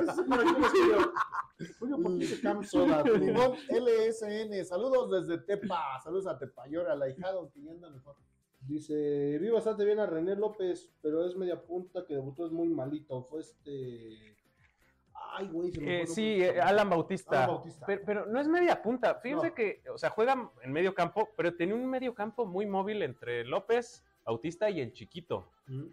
[1.82, 3.18] Oye, ¿por qué se?
[3.18, 8.16] Limón LSN, saludos desde Tepa, saludos a Tepayor, al ahijado que ya anda mejor.
[8.62, 12.68] Dice, vi bastante bien a René López, pero es media punta que debutó es muy
[12.70, 13.24] malito.
[13.24, 14.38] Fue este...
[15.34, 17.44] Ay, güey, se me Eh, sí, eh, Alan Bautista.
[17.46, 17.86] Alan Bautista.
[17.88, 19.16] Pero, pero no es media punta.
[19.16, 19.56] Fíjense No.
[19.56, 23.44] que, o sea, juega en medio campo, pero tenía un medio campo muy móvil entre
[23.46, 25.52] López, Bautista y el chiquito.
[25.68, 25.92] Ujú.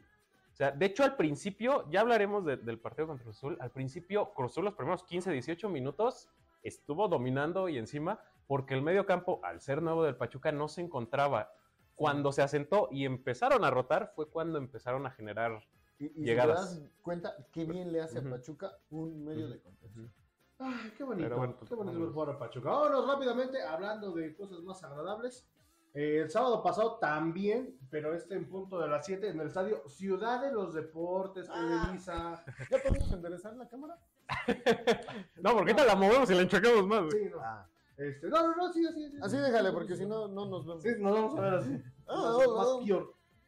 [0.53, 3.57] O sea, de hecho, al principio, ya hablaremos de- del partido contra Cruz Azul.
[3.61, 6.29] Al principio, Cruz Azul, los primeros 15, 18 minutos,
[6.63, 10.81] estuvo dominando y encima, porque el medio campo, al ser nuevo del Pachuca, no se
[10.81, 11.53] encontraba.
[11.95, 15.65] Cuando se asentó y empezaron a rotar, fue cuando empezaron a generar.
[15.99, 16.71] Y, y Llegadas.
[16.71, 18.29] si te das cuenta, qué bien le hace Ujú.
[18.29, 20.13] a Pachuca un medio de contención.
[20.61, 21.37] Ay, qué bonito.
[21.37, 22.71] Bueno, pues, qué bonito ver jugar a Pachuca.
[22.71, 25.47] Vámonos rápidamente, hablando de cosas más agradables.
[25.95, 29.83] Eh, el sábado pasado también, pero este en punto de las 7 en el estadio
[29.89, 31.83] Ciudad de los Deportes, Ah.
[31.85, 32.45] Televisa.
[32.71, 33.99] ¿Ya podemos enderezar la cámara?
[35.43, 37.01] No, porque ahorita la movemos y la enchocamos más.
[37.05, 37.25] güey.
[37.25, 37.41] Sí, no.
[37.41, 39.17] Ah, Este, no, no, no, sí, sí, sí.
[39.23, 40.83] Así déjale, porque si no, no nos vemos.
[40.83, 41.83] Sí, nos vamos a ver así.
[42.07, 43.05] Ah, más, ah, más ah.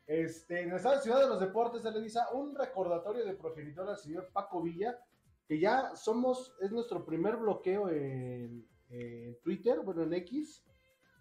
[0.07, 4.61] Este, en esta ciudad de los deportes, Televisa, un recordatorio de progenitor al señor Paco
[4.61, 4.99] Villa,
[5.47, 10.65] que ya somos, es nuestro primer bloqueo en, en Twitter, bueno, en X,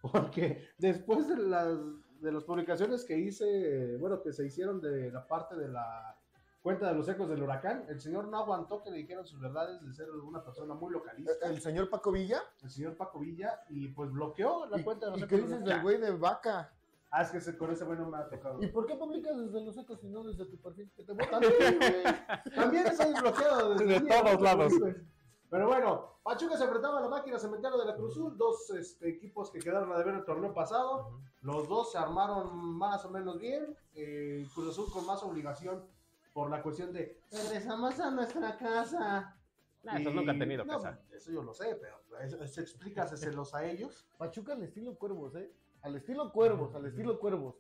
[0.02, 1.78] porque después de las,
[2.22, 6.16] de las publicaciones que hice, bueno, que se hicieron de la parte de la
[6.62, 9.82] cuenta de los ecos del huracán, el señor no aguantó que le dijeran sus verdades
[9.82, 12.42] de ser una persona muy localista, El señor Paco Villa.
[12.62, 15.46] el señor Paco Villa, y pues bloqueó la ¿Y, cuenta de los y ecos qué
[15.46, 16.74] dices del güey de vaca?
[17.12, 18.62] Ah, es que se- con ese güey no me ha tocado.
[18.62, 20.92] ¿Y por qué publicas desde los ecos y no desde tu perfil?
[20.96, 21.42] Que te votan,
[21.80, 22.54] güey.
[22.54, 24.74] También estoy bloqueado desde De todos lados.
[24.74, 25.04] preocupes.
[25.50, 29.50] Pero bueno, Pachuca se enfrentaba a la máquina cementera de la Cruzul, dos este, equipos
[29.50, 31.20] que quedaron a deber el torneo pasado.
[31.42, 33.76] Los dos se armaron más o menos bien.
[33.96, 35.84] eh, Cruz Azul con más obligación
[36.34, 39.36] por la cuestión de regresamos a nuestra casa.
[39.84, 41.00] Nah, esos nunca han tenido no, casa.
[41.12, 44.08] Eso yo lo sé, pero eso, eso explícaselos a ellos.
[44.18, 45.52] Pachuca al estilo cuervos, ¿eh?
[45.82, 47.56] Al estilo cuervos, al estilo cuervos.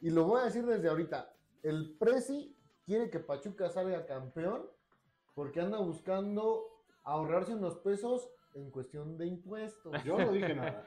[0.00, 1.32] Y lo voy a decir desde ahorita.
[1.62, 4.68] El Prezi quiere que Pachuca salga campeón
[5.34, 9.92] porque anda buscando ahorrarse unos pesos en cuestión de impuestos.
[10.04, 10.86] Yo no dije nada.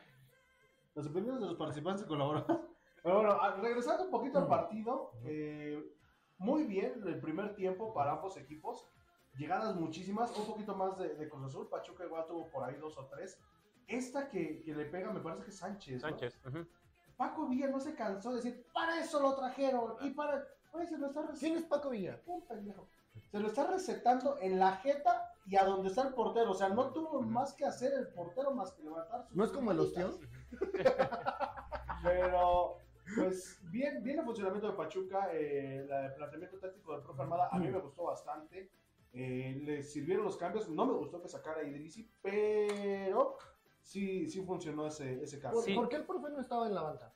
[0.95, 2.45] Las opiniones de los participantes colaboran.
[3.01, 5.83] Pero bueno, a- regresando un poquito al partido, eh,
[6.37, 8.87] muy bien el primer tiempo para ambos equipos.
[9.37, 11.67] Llegadas muchísimas, un poquito más de, de Cruz Azul.
[11.67, 13.39] Pachuca igual tuvo por ahí dos o tres.
[13.87, 16.01] Esta que, que le pega me parece que es Sánchez.
[16.03, 16.09] ¿no?
[16.09, 16.39] Sánchez.
[17.17, 19.95] Paco Villa no se cansó de decir, para eso lo trajeron.
[20.01, 20.45] Y para.
[20.71, 21.39] Oye, se lo está recetando.
[21.39, 22.21] ¿Quién es Paco Villa?
[22.27, 22.87] Un pendejo.
[23.31, 26.51] Se lo está recetando en la jeta y a donde está el portero.
[26.51, 29.51] O sea, no tuvo más que hacer el portero más que levantar sus ¿No es
[29.51, 30.13] como el ostión?
[32.03, 32.77] Pero,
[33.15, 37.49] pues, bien, bien el funcionamiento de Pachuca, eh, la- el planteamiento táctico del profe Armada
[37.51, 38.71] a mí me gustó bastante.
[39.13, 43.37] Eh, le sirvieron los cambios, no me gustó que sacara a Idrisi, pero
[43.81, 45.59] sí, sí funcionó ese, ese cambio.
[45.59, 45.75] ¿Por, Sí.
[45.75, 47.13] por qué el profe no estaba en la banca?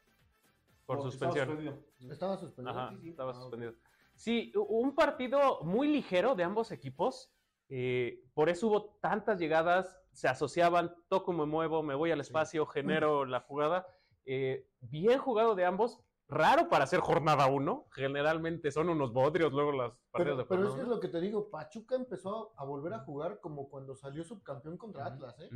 [0.85, 1.47] Por Porque estaba suspensión.
[1.47, 2.13] suspendido.
[2.13, 2.77] Estaba suspendido.
[2.79, 3.09] Ajá, sí, sí.
[3.09, 3.73] estaba Ah, suspendido.
[4.15, 7.31] Sí, un partido muy ligero de ambos equipos.
[7.69, 12.65] Eh, por eso hubo tantas llegadas, se asociaban, toco, me muevo, me voy al espacio,
[12.65, 13.87] genero la jugada.
[14.25, 15.99] eh, bien jugado de ambos.
[16.29, 17.85] Raro para hacer jornada uno.
[17.91, 21.07] Generalmente son unos bodrios luego las partidas Pero, de pero es que es lo que
[21.07, 25.05] te digo, Pachuca empezó a volver a jugar como cuando salió subcampeón contra.
[25.05, 25.49] Atlas, ¿eh?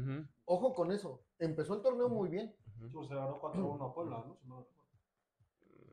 [0.45, 1.26] Ojo con eso.
[1.39, 2.56] Empezó el torneo muy bien.
[2.80, 4.38] se ganó 4-1 a Puebla, ¿no?
[4.38, 4.91] Si no me recuerdo.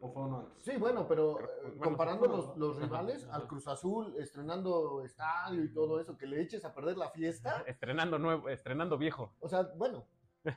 [0.00, 0.62] ¿O fue uno antes?
[0.62, 3.36] Sí, bueno, pero Pero, eh, bueno, comparando los, no, los ajá, rivales ajá.
[3.36, 7.62] al Cruz Azul, estrenando estadio y todo eso, que le eches a perder la fiesta.
[7.66, 9.34] Estrenando nuevo, estrenando viejo.
[9.40, 10.06] O sea, bueno,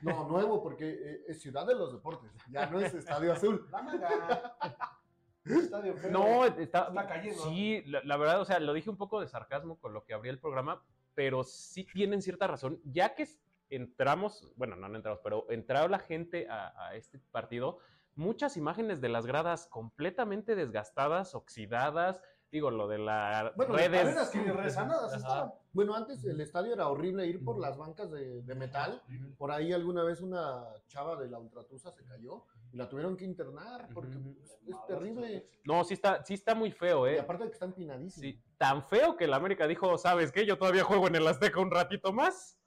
[0.02, 3.68] no, nuevo, porque eh, es Ciudad de los Deportes, ya no es Estadio Azul.
[5.46, 6.12] Estadio feo.
[6.12, 7.44] No, está, Está cayendo.
[7.46, 10.14] Sí, la, la verdad, o sea, lo dije un poco de sarcasmo con lo que
[10.14, 10.84] abría el programa,
[11.16, 12.80] pero sí tienen cierta razón.
[12.86, 13.28] Ya que
[13.70, 17.80] entramos, bueno, no, no entramos, pero entró la gente a, a este partido,
[18.16, 22.22] muchas imágenes de las gradas completamente desgastadas, oxidadas.
[22.52, 24.02] Digo, lo de las Bueno, redes.
[24.02, 25.16] Arenas que Ajá.
[25.16, 25.54] estaban.
[25.72, 29.02] Bueno, antes el estadio era horrible ir por las bancas de, de metal.
[29.38, 32.44] Por ahí alguna vez una chava de la Ultratusa se cayó
[32.74, 35.50] y la tuvieron que internar porque pues, es terrible.
[35.64, 37.20] No, sí está, sí está muy feo, Y ¿eh?
[37.22, 38.22] aparte de que está empinadísimo.
[38.22, 40.46] Sí, tan feo que el América dijo, ¿sabes qué?
[40.46, 42.58] Yo todavía juego en el Azteca un ratito más.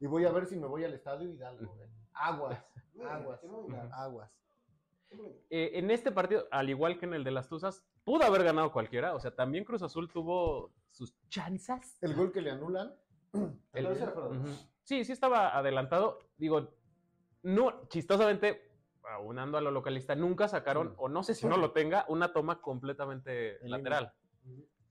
[0.00, 1.76] Y voy a ver si me voy al estadio Hidalgo.
[1.80, 1.88] ¿eh?
[2.14, 2.58] Aguas,
[3.08, 3.40] aguas,
[3.92, 4.30] aguas.
[5.50, 8.72] Eh, en este partido, al igual que en el de las Tuzas, pudo haber ganado
[8.72, 9.14] cualquiera.
[9.14, 11.98] O sea, también Cruz Azul tuvo sus chanzas.
[12.02, 12.94] El gol que le anulan.
[13.72, 13.88] El.
[14.84, 16.18] Sí, sí estaba adelantado.
[16.36, 16.74] Digo,
[17.42, 18.72] no, chistosamente,
[19.04, 22.60] aunando a lo localista, nunca sacaron, o no sé si no lo tenga, una toma
[22.60, 24.12] completamente En lateral.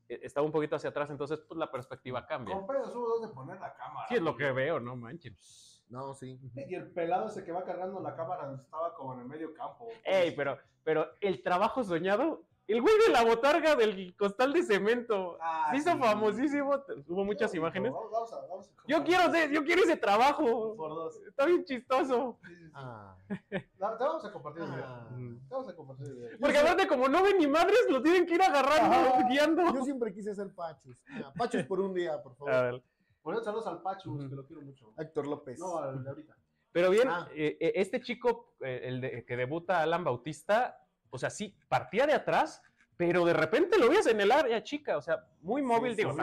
[0.08, 2.56] Eh, Estaba un poquito hacia atrás, entonces pues la perspectiva cambia.
[2.56, 4.08] Con pedos hubo poner la cámara.
[4.08, 5.76] Sí, es lo que veo, no manches.
[5.89, 6.39] No, sí.
[6.69, 9.88] Y el pelado ese que va cargando la cámara estaba como en el medio campo.
[10.04, 15.38] Ey, pero, pero el trabajo soñado, el güey de la botarga del costal de cemento,
[15.41, 15.97] Ah, se hizo sí.
[16.00, 16.73] famosísimo,
[17.08, 17.93] hubo muchas Sí, imágenes.
[17.93, 20.76] Vamos, vamos a, vamos a Yo quiero, ese- yo quiero ese trabajo.
[20.76, 21.15] Por dos.
[21.26, 22.38] Está bien chistoso.
[22.45, 22.71] Sí, sí, sí.
[22.73, 23.15] Ah,
[23.80, 24.84] No, Te vamos a compartir el video.
[24.86, 25.08] ah.
[25.10, 26.38] Te vamos a compartir el video.
[26.41, 29.73] Porque aparte, como no ven ni madres, lo tienen que ir agarrando, guiando.
[29.73, 31.02] Yo siempre quise ser Pachus.
[31.23, 32.54] Ah, Pachus por un día, por favor.
[32.54, 32.84] A ver.
[33.21, 34.30] Poner saludos al Pachus, Ujú.
[34.30, 34.93] que lo quiero mucho.
[34.97, 35.60] Héctor López.
[35.60, 36.38] No, al de ahorita.
[36.71, 37.27] Pero bien, Ah.
[37.34, 42.06] eh, eh, este chico, eh, el de- que debuta Alan Bautista, o sea, sí, partía
[42.06, 42.62] de atrás,
[42.95, 46.15] pero de repente lo veías en el área chica, o sea, muy móvil, Sí, digo,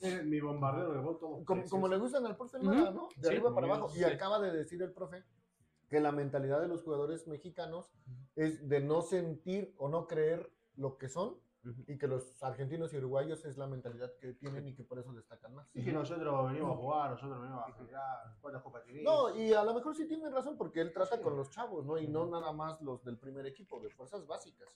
[0.00, 1.44] eh, mi bombardero de todo.
[1.44, 2.90] Como, como le gustan al profe Almada.
[2.90, 3.08] ¿no?
[3.16, 3.28] De Sí.
[3.28, 3.90] arriba para abajo.
[3.94, 4.04] Y Sí.
[4.04, 5.22] acaba de decir el profe
[5.88, 7.92] que la mentalidad de los jugadores mexicanos
[8.36, 11.84] es de no sentir o no creer lo que son Ujú.
[11.86, 15.12] y que los argentinos y uruguayos es la mentalidad que tienen y que por eso
[15.12, 15.68] destacan más.
[15.72, 18.36] Sí, que nosotros venimos a jugar, nosotros venimos a generar.
[19.02, 21.98] No, y a lo mejor sí tienen razón porque él trata con los chavos, ¿no?
[21.98, 24.68] Y no nada más los del primer equipo, de fuerzas básicas.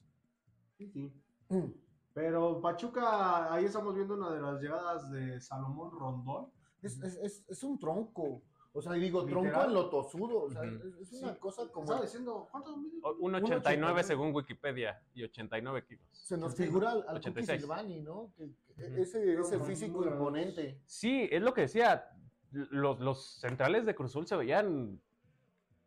[0.77, 1.12] Sí, sí.
[2.14, 6.53] Pero Pachuca, ahí estamos viendo una de las llegadas de Salomón Rondón.
[6.81, 8.42] Es, es, es, es un tronco.
[8.77, 9.45] O sea, y digo, Literal.
[9.53, 10.43] tronco en lo tosudo.
[10.43, 10.89] O sea, Ujú.
[11.01, 11.39] es, es una Sí.
[11.39, 11.85] cosa como.
[11.85, 16.05] Estaba diciendo, ¿cuántos Un 1.89 89 según Wikipedia y 89 kilos.
[16.11, 17.61] Se nos figura al, al Cookie 86.
[17.63, 18.33] Silvani, ¿no?
[18.37, 18.97] Que, que Ujú.
[19.03, 20.81] ese, ese No, físico imponente.
[20.87, 22.11] Sí, es lo que decía.
[22.51, 25.01] Los, los centrales de Cruzul se veían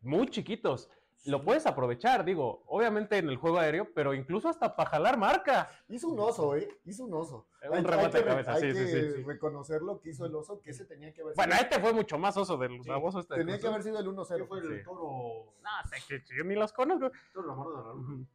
[0.02, 0.90] muy chiquitos.
[1.26, 5.70] Lo puedes aprovechar, digo, obviamente en el juego aéreo, pero incluso hasta para jalar marca.
[5.90, 6.70] Hizo un oso, ¿eh?
[6.86, 7.48] Hizo un oso.
[7.68, 10.12] Un Hay- remate hay que de cabeza, hay sí, que sí, sí, reconocer lo que
[10.12, 11.64] hizo el oso, que ese tenía que haber Bueno, sido.
[11.64, 12.90] este fue mucho más oso del Sí.
[12.90, 14.48] baboso este tenía que haber sido el ¿Qué 1-0.
[14.48, 14.84] fue el Sí.
[14.86, 15.54] toro?
[15.62, 17.12] No sé, que yo ni los conozco.
[17.34, 18.26] Toro la de.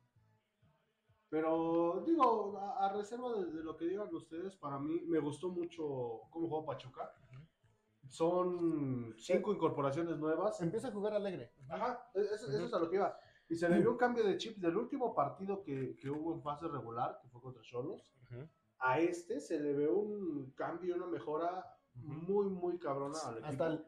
[1.31, 5.49] Pero digo, a, a reserva de, de lo que digan ustedes, para mí me gustó
[5.49, 5.83] mucho
[6.31, 7.11] cómo jugó Pachuca.
[8.09, 10.61] Son cinco incorporaciones nuevas.
[10.61, 11.53] Empieza a jugar alegre.
[11.69, 13.17] Ajá, eso, eso es a lo que iba.
[13.49, 16.43] Y se le vio un cambio de chip del último partido que, que hubo en
[16.43, 18.07] fase regular, que fue contra Cholos.
[18.79, 23.49] A este se le ve un cambio, una mejora muy, muy cabrona al equipo.
[23.49, 23.87] Hasta el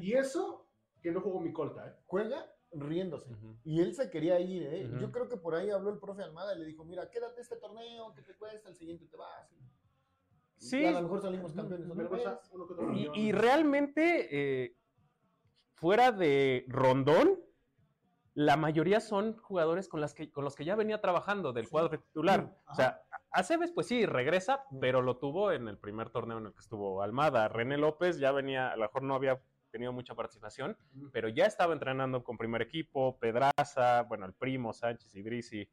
[0.00, 0.66] Y eso
[1.02, 1.94] que no jugó mi colta, ¿eh?
[2.06, 3.30] juega riéndose.
[3.62, 4.90] Y él se quería ir, ¿eh?
[4.98, 7.56] Yo creo que por ahí habló el profe Almada y le dijo, mira, quédate este
[7.56, 9.48] torneo, que te cuesta, el siguiente te vas.
[10.58, 10.80] Y- Sí.
[10.82, 14.28] y a lo mejor salimos campeones uno que otro Y, y realmente,
[14.64, 14.76] eh,
[15.74, 17.40] fuera de Rondón,
[18.34, 22.00] la mayoría son jugadores con, las que, con los que ya venía trabajando del cuadro
[22.00, 22.56] titular.
[22.68, 26.52] O sea, Aceves, pues sí, regresa, pero lo tuvo en el primer torneo en el
[26.52, 27.48] que estuvo Almada.
[27.48, 29.40] René López ya venía, a lo mejor no había
[29.70, 30.76] tenido mucha participación,
[31.12, 35.68] pero ya estaba entrenando con primer equipo, Pedraza, bueno, el primo, Sánchez, Idrisi,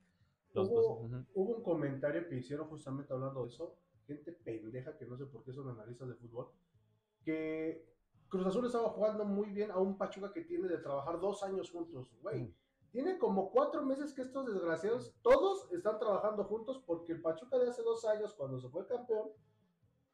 [0.54, 0.88] los hubo, dos.
[1.12, 1.26] ujú.
[1.36, 3.76] hubo un comentario que hicieron justamente hablando de eso,
[4.16, 6.50] gente pendeja que no sé por qué son analistas de fútbol,
[7.24, 7.86] que
[8.30, 11.70] Cruz Azul estaba jugando muy bien a un Pachuca que tiene de trabajar dos años
[11.70, 12.56] juntos, güey.
[12.92, 17.70] Tiene como cuatro meses que estos desgraciados, todos están trabajando juntos porque el Pachuca de
[17.70, 19.30] hace dos años, cuando se fue campeón,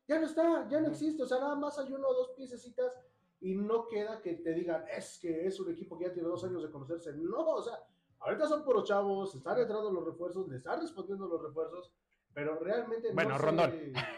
[0.07, 2.93] ya no está, ya no existe, o sea, nada más hay uno o dos piececitas
[3.39, 6.43] y no queda que te digan, es que es un equipo que ya tiene dos
[6.43, 7.13] años de conocerse.
[7.13, 7.79] No, o sea,
[8.19, 11.91] ahorita son puros chavos, están entrando los refuerzos, le están respondiendo los refuerzos,
[12.37, 13.73] pero realmente Bueno, no Rondón.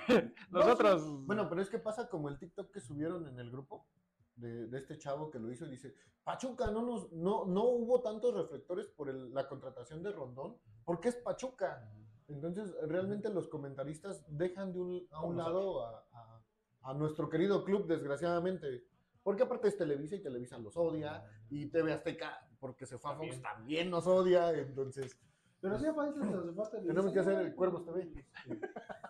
[0.51, 1.25] No, Nosotros.
[1.25, 3.87] Bueno, pero es que pasa como el TikTok que subieron en el grupo
[4.35, 8.01] de, de este chavo que lo hizo y dice, Pachuca, no, nos, no, no hubo
[8.01, 11.89] tantos reflectores por el- la contratación de Rondón, porque es Pachuca.
[12.27, 16.43] Entonces, realmente los comentaristas dejan de un, a un lado a, a-
[16.81, 18.83] a nuestro querido club, desgraciadamente.
[19.23, 23.15] Porque aparte es Televisa y Televisa los odia, y TV Azteca, porque se fue a
[23.15, 25.17] Fox, también nos odia, entonces...
[25.61, 28.25] Pero sí, aparte, nos falta Tenemos que hacer el Cuervos TV.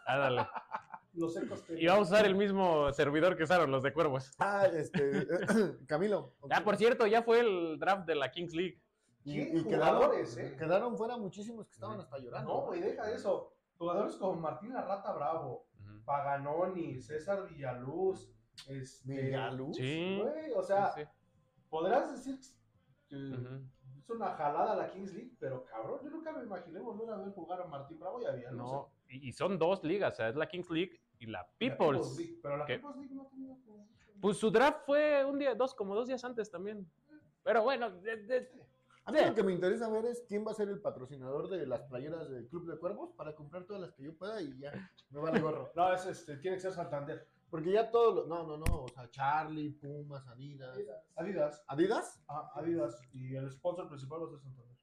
[0.08, 0.48] Ah, dale.
[1.14, 1.82] Los secos TV.
[1.82, 4.32] Y vamos a usar el mismo servidor que usaron los de Cuervos.
[4.40, 5.28] Ah, este,
[5.88, 6.34] Camilo.
[6.50, 8.82] Ah, por cierto, ya fue el draft de la Kings League.
[9.26, 10.56] Y, ¿Qué y quedaron, jugadores, eh?
[10.58, 12.50] quedaron fuera muchísimos que estaban hasta llorando.
[12.52, 13.54] No, güey, deja eso.
[13.78, 15.68] Jugadores como Martín La Rata Bravo,
[16.06, 18.32] Paganoni, César Villaluz,
[18.68, 19.76] este, Villaluz.
[19.76, 20.20] Sí.
[20.22, 21.08] Güey, o sea, Sí, sí.
[21.70, 22.40] podrás decir
[23.08, 23.62] que Ujú.
[24.14, 27.34] Es una jalada la Kings League, pero cabrón, yo nunca me imaginé volver a ver
[27.34, 28.58] jugar a Martín Bravo y a Villaluz.
[28.58, 31.50] No, y, y son dos ligas, o sea, es la Kings League y la La
[31.58, 32.18] People's.
[32.18, 32.76] League, pero la ¿Qué?
[32.76, 33.56] People's League no ha tenido.
[34.22, 36.90] Pues su draft fue un día, dos, como dos días antes también.
[37.44, 38.52] Pero bueno, de- de-
[39.06, 41.66] A mí lo que me interesa ver es quién va a ser el patrocinador de
[41.66, 44.72] las playeras del Club de Cuervos para comprar todas las que yo pueda y ya
[45.10, 45.72] me vale gorro.
[45.76, 47.28] No, es este, tiene que ser Santander.
[47.50, 48.28] Porque ya todos los.
[48.28, 48.84] No, no, no.
[48.84, 50.78] O sea, Charlie, Pumas, Adidas.
[51.16, 51.64] Adidas.
[51.68, 52.24] ¿Adidas?
[52.28, 52.96] Ah, Adidas.
[53.14, 54.76] Y el sponsor principal va a ser Santander.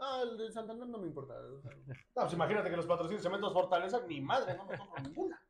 [0.00, 1.34] Ah, el de Santander no me importa.
[1.40, 1.70] o sea,
[2.16, 5.40] No, pues imagínate que los patrocinios Cementos Fortaleza, ni madre, no me compro ninguna.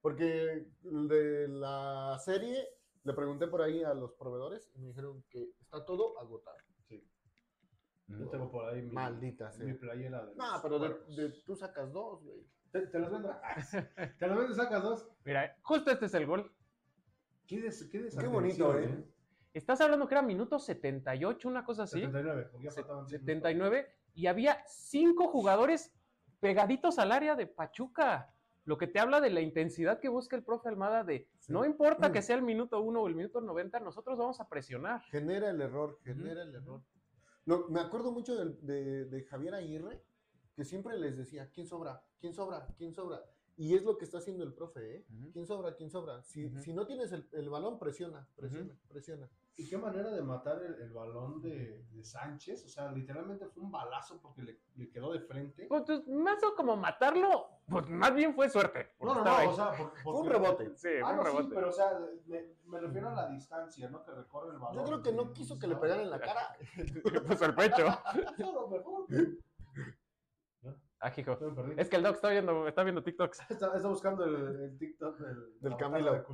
[0.00, 2.66] Porque el de la serie
[3.04, 6.56] le pregunté por ahí a los proveedores y me dijeron que está todo agotado.
[8.06, 9.64] Yo tengo por ahí mi, Maldita sea.
[9.64, 11.16] mi playera de No, los pero de, cuervos.
[11.16, 12.46] de- tú sacas dos, güey.
[12.74, 13.30] ¿Te, te los vendo?
[14.18, 15.08] ¿Te los vendo sacas dos?
[15.24, 16.52] mira, justo este es el gol.
[17.46, 19.04] ¿Qué, des, qué, Qué bonito, ¿eh?
[19.52, 22.00] Estás hablando que era minuto 78, una cosa así.
[22.00, 25.94] 79, porque ya faltaban cien 79, y había cinco jugadores
[26.40, 28.34] pegaditos al área de Pachuca.
[28.64, 31.52] Lo que te habla de la intensidad que busca el profe Almada de Sí.
[31.52, 35.00] no importa que sea el minuto 1 o el minuto 90, nosotros vamos a presionar.
[35.12, 36.82] Genera el error, genera el error.
[37.46, 40.02] Lo- me acuerdo mucho de Javier Aguirre,
[40.56, 42.02] que siempre les decía, ¿quién sobra?
[42.24, 42.66] ¿Quién sobra?
[42.78, 43.22] ¿Quién sobra?
[43.54, 45.06] Y es lo que está haciendo el profe, ¿eh?
[45.34, 45.74] ¿Quién sobra?
[45.76, 46.22] ¿Quién sobra?
[46.22, 49.28] Si, no tienes el, el balón, presiona, presiona, presiona.
[49.58, 52.64] ¿Y qué manera de matar el, el balón de, de Sánchez?
[52.64, 55.66] O sea, literalmente fue un balazo porque le, le quedó de frente.
[55.66, 58.92] Pues, pues, más o como matarlo, pues más bien fue suerte.
[59.00, 59.46] No, no, no, ahí.
[59.48, 60.70] o sea, Fue un rebote.
[60.76, 61.54] Sí, fue Ah, un no, sí, rebote.
[61.54, 64.02] pero o sea, me, me refiero a la distancia, ¿no?
[64.02, 64.76] Que recorre el balón.
[64.76, 66.56] Yo creo que no quiso que le pegaran en la cara.
[67.26, 67.86] Pues el pecho.
[68.38, 69.06] Eso lo mejor.
[71.04, 71.74] Ah.
[71.76, 73.40] Es que el Doc está viendo, está viendo TikToks.
[73.50, 76.12] Está, está buscando el, el TikTok del, Del Camilo.
[76.12, 76.24] de.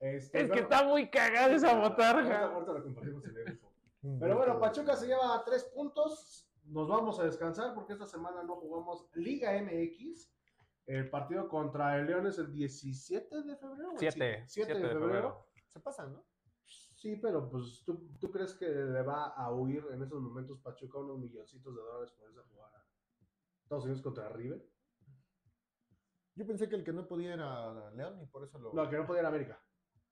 [0.00, 2.44] Este, Es que está muy cagada esa botarga.
[2.46, 3.72] ahorita lo compartimos en el info.
[4.20, 6.48] Pero bueno, Pachuca se lleva tres puntos.
[6.64, 10.28] Nos vamos a descansar porque esta semana no jugamos Liga MX.
[10.86, 13.90] El partido contra el León es el 17 de febrero.
[13.90, 15.00] o el Siete, 7 siete de de febrero.
[15.06, 15.46] febrero.
[15.68, 16.24] Se pasan, ¿no?
[16.66, 20.98] Sí, pero pues ¿tú, tú crees que le va a huir en esos momentos Pachuca
[20.98, 22.81] unos milloncitos de dólares por esa jugada.
[23.72, 24.62] Estados Unidos contra River.
[26.34, 28.72] Yo pensé que el que no podía era León y por eso lo.
[28.74, 29.62] No, que no podía ir a América.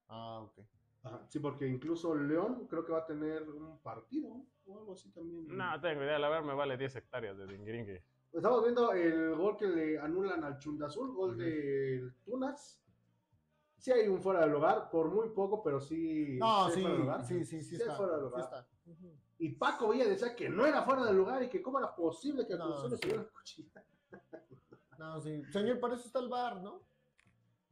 [0.09, 0.61] Ah, ok.
[1.03, 5.11] Ajá, sí, porque incluso León creo que va a tener un partido o algo así
[5.13, 5.47] también.
[5.47, 8.05] No tengo idea, la verdad me vale 10 hectáreas de dingiringue.
[8.33, 12.83] Estamos viendo el gol que le anulan al Chundazul, gol del Tunas.
[13.77, 16.39] Sí hay un fuera de lugar, por muy poco, pero sí.
[16.39, 17.95] No, sí, de sí, sí, sí, hay está.
[17.97, 18.41] fuera de sí lugar.
[18.43, 18.69] está.
[18.87, 19.19] Ujú.
[19.43, 22.47] Y Paco Villa decía que no era fuera de lugar y que cómo era posible
[22.47, 22.95] que No, sí.
[22.95, 23.85] estuviera cuchilla.
[24.99, 25.43] No, sí.
[25.51, 26.83] Señor, para eso está el bar, ¿no?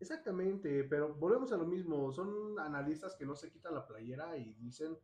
[0.00, 2.10] Exactamente, pero volvemos a lo mismo.
[2.12, 4.96] Son analistas que no se quitan la playera y dicen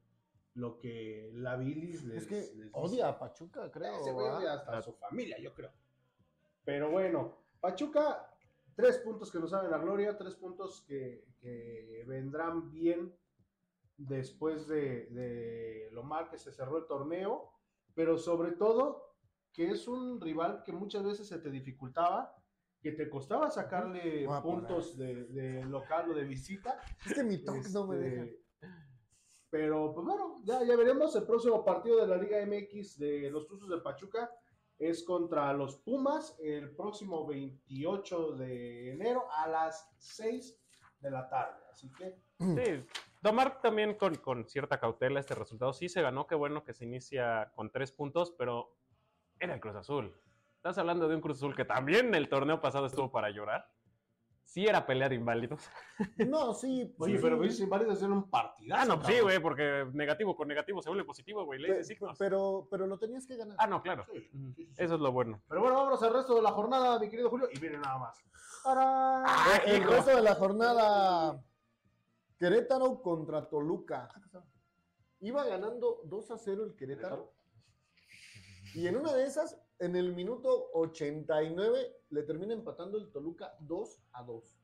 [0.55, 2.71] lo que la bilis les Es que les dice.
[2.73, 3.93] odia a Pachuca, creo.
[3.97, 4.37] ¿ah?
[4.39, 5.73] odia hasta a su familia, yo creo.
[6.65, 8.31] Pero bueno, Pachuca,
[8.75, 13.15] tres puntos que nos saben la gloria, tres puntos que, que vendrán bien
[13.97, 17.51] después de, de lo mal que se cerró el torneo,
[17.95, 19.15] pero sobre todo
[19.53, 22.35] que es un rival que muchas veces se te dificultaba,
[22.81, 26.81] que te costaba sacarle a puntos de, de local o de visita.
[27.07, 28.77] Es que mi toque no me Este, deja.
[29.51, 31.15] Pero, pues bueno, ya, ya veremos.
[31.15, 34.29] El próximo partido de la Liga MX de los Tuzos de Pachuca
[34.77, 40.61] es contra los Pumas el próximo 28 de enero a las 6
[40.99, 41.63] de la tarde.
[41.71, 42.85] Así que, Sí,
[43.25, 45.73] tomar también con, con cierta cautela este resultado.
[45.73, 48.77] Sí se ganó, qué bueno que se inicia con tres puntos, pero
[49.41, 50.15] era el Cruz Azul.
[50.57, 53.67] Estás hablando de un Cruz Azul que también el torneo pasado estuvo para llorar.
[54.45, 55.69] Sí era pelea de inválidos.
[56.29, 56.95] No, sí.
[56.99, 57.23] oye, sí.
[57.23, 58.83] pero Inválidos hacer un partidazo.
[58.83, 61.61] Ah, no, sí, güey, porque negativo con negativo se vuelve positivo, güey.
[61.61, 62.19] Ley de signos.
[62.19, 63.57] Pero, pero lo tenías que ganar.
[63.59, 64.05] Ah, no, claro.
[64.13, 64.53] Sí, Ujú.
[64.55, 64.75] sí, sí.
[64.77, 65.41] Eso es lo bueno.
[65.49, 67.49] Pero bueno, vámonos al resto de la jornada, mi querido Julio.
[67.55, 68.19] Y miren nada más.
[68.63, 69.25] ¡Tarán!
[69.27, 69.91] Ah, el hijo.
[69.93, 71.43] resto de la jornada.
[72.39, 74.09] Querétaro contra Toluca.
[75.21, 77.33] Iba ganando 2 a 0 el Querétaro.
[78.75, 84.03] Y en una de esas, en el minuto 89, le termina empatando el Toluca 2
[84.13, 84.59] a 2.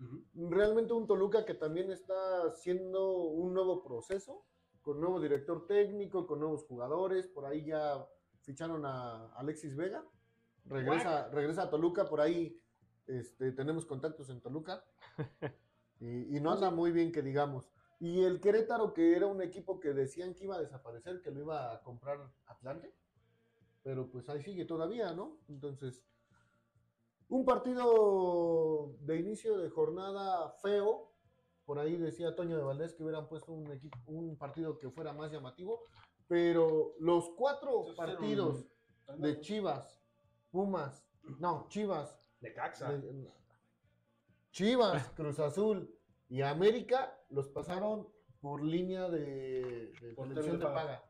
[0.00, 0.50] Ujú.
[0.50, 4.46] Realmente un Toluca que también está haciendo un nuevo proceso,
[4.82, 7.26] con nuevo director técnico, con nuevos jugadores.
[7.26, 8.06] Por ahí ya
[8.42, 10.04] ficharon a Alexis Vega.
[10.64, 12.60] Regresa, regresa a Toluca, por ahí
[13.06, 14.84] este, tenemos contactos en Toluca.
[16.00, 17.70] Y, y no anda muy bien que digamos.
[17.98, 21.40] Y el Querétaro, que era un equipo que decían que iba a desaparecer, que lo
[21.40, 22.94] iba a comprar Atlante.
[23.82, 25.38] Pero pues ahí sigue todavía, ¿no?
[25.48, 26.04] Entonces,
[27.28, 31.12] un partido de inicio de jornada feo.
[31.64, 35.12] Por ahí decía Toño de Valdés que hubieran puesto un, equipo, un partido que fuera
[35.12, 35.84] más llamativo.
[36.28, 38.66] Pero los cuatro partidos
[39.08, 40.00] un- de Chivas,
[40.50, 41.06] Pumas,
[41.38, 42.92] no, Chivas, De Caxa.
[42.92, 43.32] de-
[44.56, 45.94] Chivas, Cruz Azul
[46.30, 48.08] y América los pasaron
[48.40, 51.04] por línea de, de Por televisión de paga.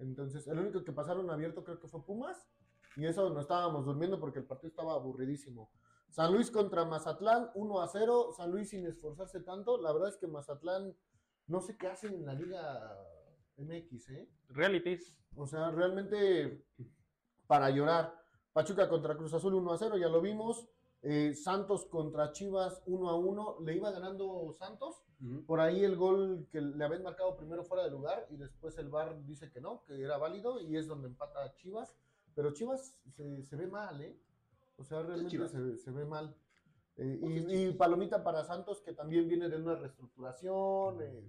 [0.00, 2.50] Entonces, el único que pasaron abierto creo que fue Pumas.
[2.96, 5.70] Y eso no estábamos durmiendo porque el partido estaba aburridísimo.
[6.08, 8.32] San Luis contra Mazatlán, 1 a 0.
[8.36, 9.80] San Luis sin esforzarse tanto.
[9.80, 10.92] La verdad es que Mazatlán
[11.46, 12.98] no sé qué hacen en la Liga
[13.58, 14.28] MX, ¿eh?
[14.48, 15.16] Realities.
[15.36, 16.66] O sea, realmente
[17.46, 18.12] para llorar.
[18.52, 20.68] Pachuca contra Cruz Azul 1 a 0, ya lo vimos.
[21.02, 23.58] Eh, Santos contra Chivas 1 a 1.
[23.60, 25.02] Le iba ganando Santos.
[25.46, 28.88] Por ahí el gol que le habían marcado primero fuera de lugar y después el
[28.88, 31.96] VAR dice que no, que era válido y es donde empata Chivas.
[32.36, 34.16] Pero Chivas se, se ve mal, ¿eh?
[34.76, 36.36] O sea, realmente se, se ve mal.
[36.96, 41.24] Eh, Pues es y, y palomita para Santos, que también viene de una reestructuración, eh,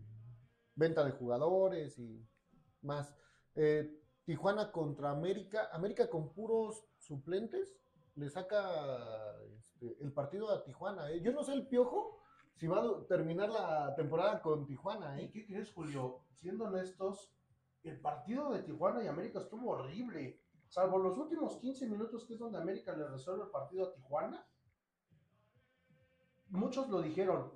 [0.75, 2.23] venta de jugadores y
[2.81, 3.13] más.
[3.55, 5.69] Eh, Tijuana contra América.
[5.71, 7.75] América con puros suplentes
[8.19, 11.09] le saca este, el partido a Tijuana.
[11.09, 11.21] ¿eh?
[11.21, 12.19] Yo no sé el piojo
[12.53, 15.19] si va a terminar la temporada con Tijuana.
[15.21, 15.31] ¿Y ¿eh?
[15.31, 16.25] qué crees, Julio?
[16.33, 17.33] Siendo honestos,
[17.83, 20.41] el partido de Tijuana y América estuvo horrible.
[20.67, 24.45] Salvo los últimos 15 minutos, que es donde América le resuelve el partido a Tijuana.
[26.49, 27.53] muchos lo dijeron,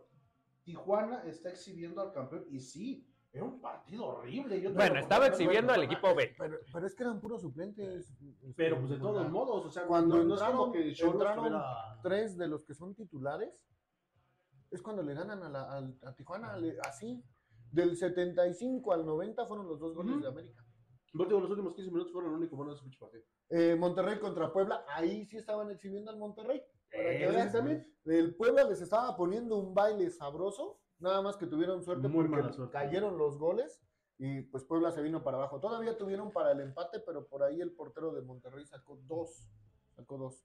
[0.63, 4.61] Tijuana está exhibiendo al campeón y sí, era un partido horrible.
[4.61, 6.35] Yo Bueno, estaba exhibiendo al equipo B.
[6.37, 8.13] Pero, pero es que eran puros suplentes.
[8.55, 11.13] Pero pues de todos modos, o sea, Cuando no, no es entraron, como que Cholos
[11.15, 13.51] entraron tuviera- tres de los que son titulares,
[14.69, 17.21] es cuando le ganan a, la, al- a Tijuana, le- así.
[17.71, 20.63] Del 75 al 90 fueron los dos goles de América.
[21.15, 23.23] Último, los últimos 15 minutos fueron lo único bueno de ese partido.
[23.49, 26.61] Eh, Monterrey contra Puebla, ahí sí estaban exhibiendo al Monterrey.
[26.91, 27.95] Para que Eh, también.
[28.05, 32.53] El Puebla les estaba poniendo un baile sabroso, nada más que tuvieron suerte Muy porque
[32.53, 32.71] suerte.
[32.73, 33.81] cayeron los goles
[34.17, 35.59] y pues Puebla se vino para abajo.
[35.59, 39.51] Todavía tuvieron para el empate, pero por ahí el portero de Monterrey sacó dos.
[39.95, 40.43] Sacó dos.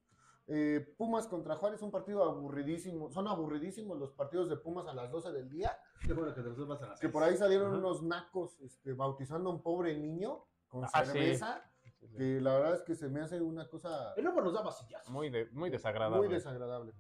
[0.51, 3.11] Eh, Pumas contra Juárez, un partido aburridísimo.
[3.11, 5.79] Son aburridísimos los partidos de Pumas a las 12 del día.
[6.05, 6.49] Qué bueno que te
[6.83, 7.79] a las Que por ahí salieron Ajá.
[7.79, 11.13] unos nacos este, bautizando a un pobre niño con Ah, sí.
[11.13, 11.71] cerveza.
[12.17, 15.13] Que la verdad es que se me hace una cosa El nos da vasillazos.
[15.13, 16.19] Muy, de- muy desagradable.
[16.27, 16.95] muy desagradable.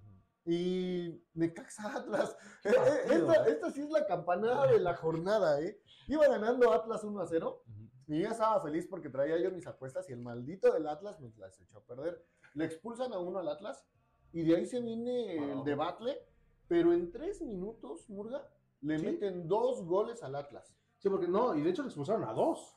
[0.50, 2.34] Y Necaxa Atlas.
[2.64, 3.52] Eh, Qué eh, partido, esta, eh.
[3.52, 5.78] esta sí es la campanada de la jornada, ¿eh?
[6.06, 7.88] Iba ganando Atlas 1 a 0 Ujú.
[8.14, 11.30] y ya estaba feliz porque traía yo mis apuestas y el maldito del Atlas me
[11.36, 12.24] las echó a perder.
[12.54, 13.84] Le expulsan a uno al Atlas
[14.32, 16.26] y de ahí se viene el debate,
[16.66, 18.48] pero en tres minutos, Murga,
[18.80, 19.04] le Sí.
[19.04, 20.74] meten dos goles al Atlas.
[20.96, 22.74] Sí, porque no, y de hecho le expulsaron a dos.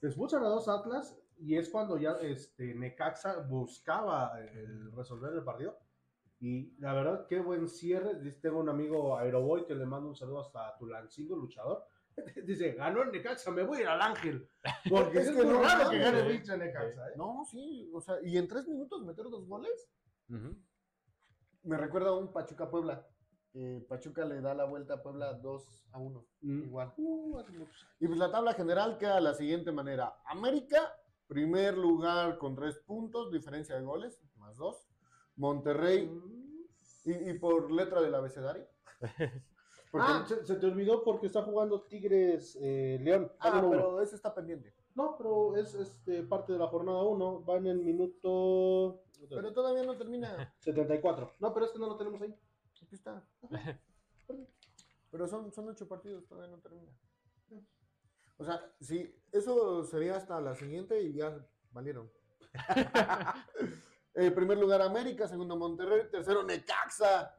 [0.00, 5.44] Le expulsan a dos Atlas y es cuando ya este, Necaxa buscaba el resolver el
[5.44, 5.78] partido.
[6.38, 8.20] Y la verdad, qué buen cierre.
[8.20, 11.84] Dice, Tengo un amigo Aeroboy que le mando un saludo hasta Tulancingo, luchador.
[12.44, 14.48] Dice, ganó el Necaxa, me voy a ir al Ángel.
[14.90, 17.08] Porque es, Es que no raro que gane el pinche Necaxa.
[17.08, 17.12] ¿eh?
[17.16, 19.90] No, sí, o sea, y en tres minutos meter dos goles.
[21.62, 23.06] Me recuerda a un Pachuca Puebla.
[23.88, 26.26] Pachuca le da la vuelta a Puebla 2 a 1.
[26.42, 26.62] Mm.
[26.64, 26.92] Igual.
[26.96, 27.96] Uh, hace muchos años.
[28.00, 30.14] Y pues la tabla general queda de la siguiente manera.
[30.26, 30.78] América,
[31.26, 34.85] primer lugar con 3 puntos, diferencia de goles, más 2.
[35.36, 36.10] Monterrey,
[37.04, 38.66] y, y por letra del abecedario.
[39.90, 43.30] Porque- Ah, se, se te olvidó porque está jugando Tigres eh, León.
[43.38, 44.74] ah, pero ese está pendiente.
[44.94, 47.44] No, pero es este, parte de la jornada 1.
[47.44, 50.52] Va en el minuto Pero todavía no termina.
[50.58, 51.32] 74.
[51.38, 52.34] No, pero es que no lo tenemos ahí.
[52.82, 53.26] Aquí está.
[55.10, 56.92] Pero son, son 8 partidos, todavía no termina.
[58.36, 62.10] O sea, sí, eso sería hasta la siguiente y ya valieron.
[64.18, 67.36] Eh, primer lugar América, segundo Monterrey, tercero Necaxa.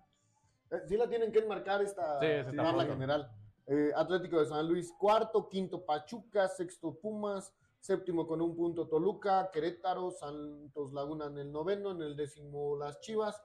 [0.70, 3.32] Eh, sí la tienen que enmarcar esta Sí, tabla general.
[3.66, 9.50] Eh, Atlético de San Luis cuarto, quinto Pachuca, sexto Pumas, séptimo con un punto Toluca,
[9.52, 13.42] Querétaro, Santos Laguna en el noveno, en el décimo las Chivas.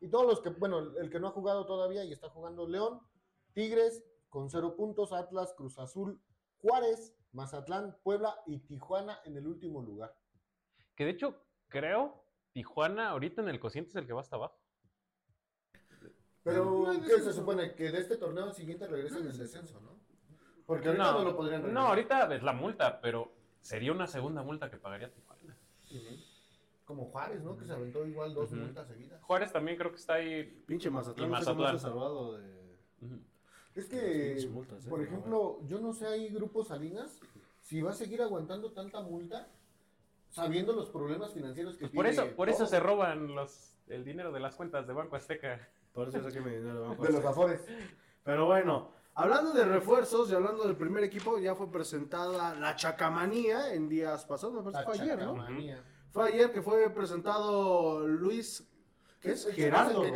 [0.00, 3.00] Y todos los que, bueno, el que no ha jugado todavía y está jugando León,
[3.52, 6.20] Tigres con cero puntos, Atlas, Cruz Azul,
[6.58, 10.14] Juárez, Mazatlán, Puebla y Tijuana en el último lugar.
[10.94, 11.34] Que de hecho,
[11.68, 12.25] creo,
[12.60, 14.58] Tijuana ahorita en el cociente es el que va hasta abajo.
[16.42, 17.32] Pero, No, ¿qué no, se no.
[17.34, 17.74] supone?
[17.74, 19.90] Que de este torneo siguiente regresen el descenso, ¿no?
[20.64, 21.88] Porque ahorita no, lo podrían no, regresar.
[22.22, 23.30] ahorita es la multa, pero
[23.60, 25.54] sería una segunda multa que pagaría Tijuana.
[26.86, 27.58] Como Juárez, ¿no?
[27.58, 28.60] Que se aventó igual dos Ujú.
[28.62, 29.22] multas seguidas.
[29.22, 30.44] Juárez también creo que está ahí.
[30.66, 31.26] Pinche Mazatlán.
[31.28, 31.78] Y no Mazatlán.
[31.78, 32.56] salvado de...
[33.74, 34.88] Es que, multas, ¿eh?
[34.88, 37.20] por ejemplo, yo no sé ahí Grupo Salinas
[37.60, 39.46] si va a seguir aguantando tanta multa
[40.36, 44.04] sabiendo los problemas financieros que Pues por tiene eso, por eso se roban los, el
[44.04, 45.66] dinero de las cuentas de Banco Azteca.
[45.94, 47.30] Por eso saqué mi dinero de Banco de los Azteca.
[47.30, 47.64] Afores.
[48.22, 53.72] Pero bueno, hablando de refuerzos y hablando del primer equipo, ya fue presentada la Chacamanía
[53.72, 55.36] en días pasados, me parece que fue ayer, ¿no?
[55.36, 55.82] Chacamanía.
[56.10, 58.68] Fue ayer que fue presentado Luis,
[59.20, 59.46] ¿qué es?
[59.54, 60.02] Gerardo.
[60.02, 60.12] que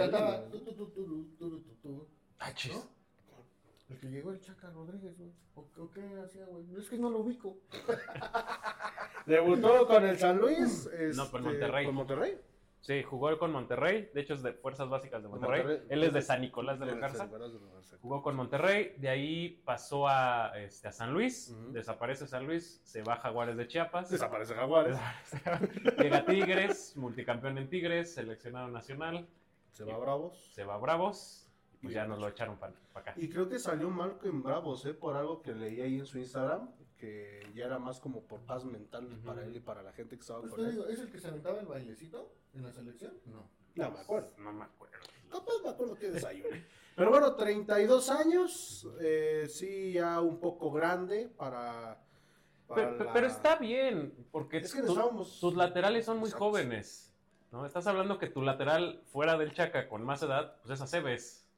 [3.91, 5.31] El que llegó el Chaca Rodríguez, güey.
[5.57, 6.65] ¿O, o qué hacía, güey?
[6.79, 7.59] Es que no lo ubico.
[9.27, 10.89] Debutó con el San Luis.
[11.17, 11.87] No, con este, Monterrey.
[11.87, 12.39] Con Monterrey.
[12.81, 15.63] Sí, jugó con Monterrey, de hecho es de Fuerzas Básicas de Monterrey.
[15.63, 15.87] Monterrey.
[15.91, 17.29] Él es de San Nicolás de los Sí, Garza.
[18.01, 23.03] Jugó con Monterrey, de ahí pasó a, este, a San Luis, desaparece San Luis, se
[23.03, 24.09] va a Jaguares de Chiapas.
[24.09, 24.97] Desaparece Jaguares.
[25.99, 29.29] Llega a Tigres, multicampeón en Tigres, seleccionado nacional,
[29.73, 30.51] Se va a Bravos.
[30.55, 31.50] se va a Bravos,
[31.81, 33.15] pues ya nos lo echaron para acá.
[33.17, 34.95] Y creo que salió mal en Bravos, ¿eh?
[34.95, 38.65] Por algo que leí ahí en su Instagram, que ya era más como por paz
[38.65, 40.71] mental para él y para la gente que estaba Pues él.
[40.73, 43.15] digo, ¿es el que se aventaba el bailecito en la selección?
[43.27, 43.49] No.
[43.77, 44.31] No me acuerdo.
[44.39, 44.97] No me acuerdo.
[45.31, 46.65] Capaz me acuerdo que desayuné.
[46.97, 52.03] Pero bueno, 32 años, eh, sí, ya un poco grande para...
[52.67, 56.27] para Pero, la- pero está bien, porque Es que tu- necesitábamos- tus laterales son muy
[56.29, 56.45] Exacto.
[56.45, 57.15] jóvenes.
[57.53, 57.65] ¿no?
[57.65, 61.49] Estás hablando que tu lateral fuera del Chaca con más edad, pues es Aceves.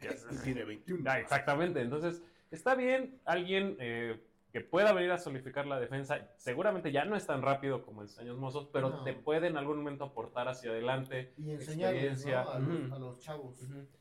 [0.32, 1.10] Y tiene 21.
[1.10, 4.20] Ah, exactamente, entonces está bien alguien eh,
[4.52, 6.26] que pueda venir a solidificar la defensa.
[6.36, 9.02] Seguramente ya no es tan rápido como en años mozos, pero No.
[9.04, 11.32] te puede en algún momento aportar hacia adelante.
[11.36, 12.44] Y experiencia.
[12.44, 12.50] ¿no?
[12.50, 13.56] a, los, a los chavos.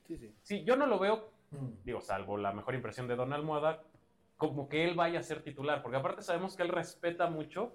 [0.06, 0.34] Sí, sí.
[0.42, 1.70] Sí, yo no lo veo, Mm.
[1.86, 3.82] digo, salvo la mejor impresión de Don Almohada,
[4.36, 7.74] como que él vaya a ser titular, porque aparte sabemos que él respeta mucho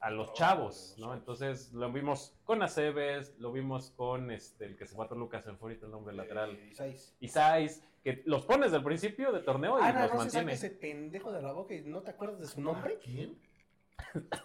[0.00, 1.12] a los chavos, ¿no?
[1.14, 5.42] Entonces lo vimos con Aceves, lo vimos con este, el que se fue a Toluca,
[5.42, 7.14] se me fue ahorita el nombre lateral, Eh, Isais.
[7.20, 10.52] Isais, que los pones el principio de torneo y Ah, no, los no se mantiene.
[10.54, 12.98] ese pendejo de la boca y no te acuerdas de su nombre.
[13.02, 13.38] ¿Quién?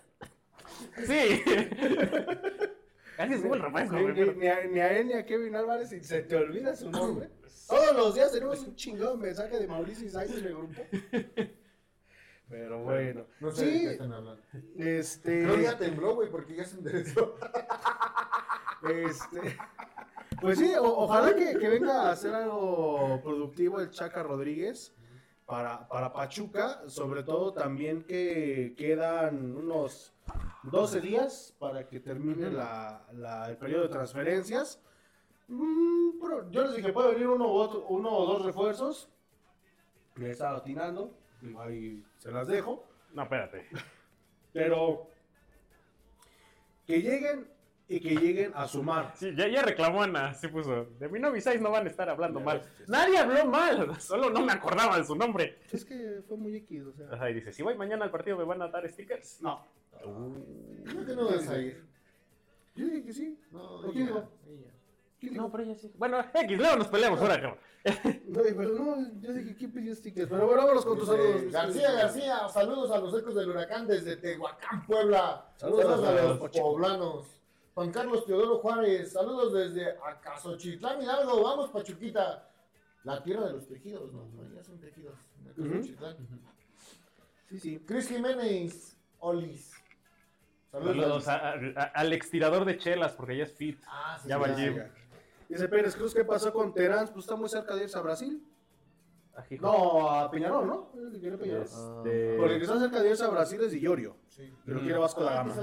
[1.05, 1.41] Sí.
[3.15, 5.55] Casi el refresco, Ni, güey, ni- pero- ni a, ni a él ni a Kevin
[5.55, 7.29] Álvarez y se te olvida su nombre.
[7.69, 10.81] Todos los días tenemos un chingado mensaje de Mauricio Isais en el grupo.
[12.49, 13.25] Pero bueno.
[13.39, 14.41] No sé de qué están hablando.
[14.77, 15.43] este.
[15.43, 17.35] Creo ya tembló, güey, porque ya se enderezó.
[18.87, 19.57] Este,
[20.39, 24.93] pues sí, o- ojalá que, que venga a hacer algo productivo el Chaca Rodríguez
[25.47, 30.13] para, para Pachuca, sobre todo también que quedan unos
[30.63, 34.79] 12 días para que termine la, la- el periodo de transferencias.
[35.47, 36.19] Mm,
[36.51, 39.09] yo les dije, puede venir uno, u otro- uno o dos refuerzos.
[40.15, 41.11] Me estaba atinando,
[41.59, 42.87] ahí se las dejo.
[43.13, 43.67] No, espérate.
[44.53, 45.07] Pero
[46.85, 47.47] que lleguen
[47.87, 49.13] y que lleguen a sumar.
[49.15, 50.85] Sí, ya, ya reclamó Ana, sí puso.
[50.99, 52.61] De mi novia Isais no van a estar hablando mal.
[52.87, 55.59] Nadie habló mal, solo no me acordaba de su nombre.
[55.71, 57.07] Es que fue muy X, o sea.
[57.11, 59.41] Ajá, y dice, si voy mañana al partido me van a dar stickers.
[59.41, 59.65] No.
[59.91, 61.83] ¿Por qué no vas a ir?
[62.75, 63.39] Yo dije que sí.
[63.51, 64.74] No, ¿O quién ella.
[65.31, 65.91] No, pero ella sí.
[65.97, 67.59] Bueno, X, luego nos peleamos ahora, cabrón.
[68.27, 70.27] No, pero no, yo dije que pidió stickers.
[70.29, 71.41] Pero bueno, vámonos con tus saludos.
[71.43, 75.45] Eh, García García, saludos a los ecos del huracán desde Tehuacán, Puebla.
[75.57, 77.27] Saludos Saludos, a a los poblanos.
[77.75, 81.43] Juan Carlos Teodoro Juárez, saludos desde Acasochitlán Hidalgo.
[81.43, 82.49] Vamos, Pachuquita.
[83.03, 84.29] La tierra de los tejidos, ¿no?
[84.41, 85.19] Allá son tejidos.
[85.51, 86.17] Acasochitlán.
[87.49, 87.79] Sí, sí.
[87.85, 89.71] Cris Jiménez, Olis.
[90.71, 90.95] Saludos.
[90.95, 93.79] Saludos a- a- a- al extirador de chelas, porque ya es fit.
[93.87, 94.77] Ah, sí, Ya sí, va gym.
[95.49, 97.07] Dice Pérez Cruz, ¿qué pasó con Terán?
[97.09, 98.43] Pues está muy cerca de irse a Brasil.
[99.35, 99.65] Ajijo.
[99.65, 100.91] No, a Peñarol, ¿no?
[100.95, 101.63] Es el que quiere Peñarol.
[101.63, 102.37] Este...
[102.37, 104.15] Porque el que está cerca de irse a Brasil es Dillorio.
[104.27, 104.53] Sí.
[104.65, 105.55] Lo quiere Vasco da Ah, Gama.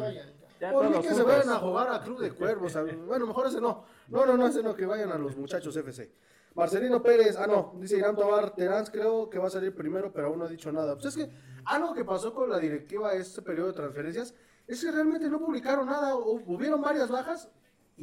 [0.73, 2.77] Por mí que se vayan a jugar a Club de Cuervos.
[2.77, 3.85] a- Bueno, mejor ese no.
[4.09, 6.13] No, no, no, ese no, que vayan a los muchachos FC.
[6.55, 10.29] Marcelino Pérez, ah, no, dice Irán Tobar, Terán creo que va a salir primero, pero
[10.29, 10.95] aún no ha dicho nada.
[10.95, 11.33] Pues es que
[11.65, 14.35] algo que pasó con la directiva este periodo de transferencias
[14.67, 16.15] es que realmente no publicaron nada.
[16.15, 17.49] Hu- Hubieron varias bajas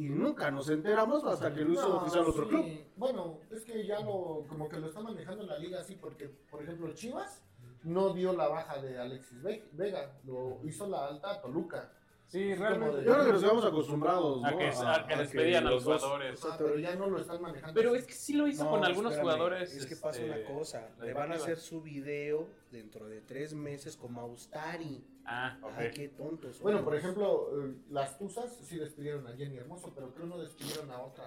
[0.00, 2.48] y nunca nos enteramos hasta que lo hizo No, oficial otro sí.
[2.48, 2.64] club.
[2.96, 6.62] Bueno, es que ya lo, como que lo está manejando la liga así, porque, por
[6.62, 7.42] ejemplo, Chivas
[7.82, 11.92] no dio la baja de Alexis Ve- Vega, lo hizo la alta a Toluca.
[12.30, 12.98] Sí, realmente.
[13.04, 14.46] Yo creo que nos quedamos acostumbrados, ¿no?
[14.46, 16.40] A que- a que despedían a los dos- jugadores.
[16.44, 17.74] Ah, pero ya no lo están manejando.
[17.74, 19.74] Pero es que sí lo hizo No, con algunos espérame, jugadores.
[19.74, 20.88] Es que pasa este, una cosa.
[21.02, 25.04] Le van a hacer su video dentro de tres meses como Austari.
[25.26, 25.72] Ah, ok.
[25.76, 26.60] Ay, qué tontos.
[26.60, 30.88] Bueno, por ejemplo, eh, las Tuzas sí despidieron a Jenny Hermoso, pero creo no despidieron
[30.92, 31.24] a otra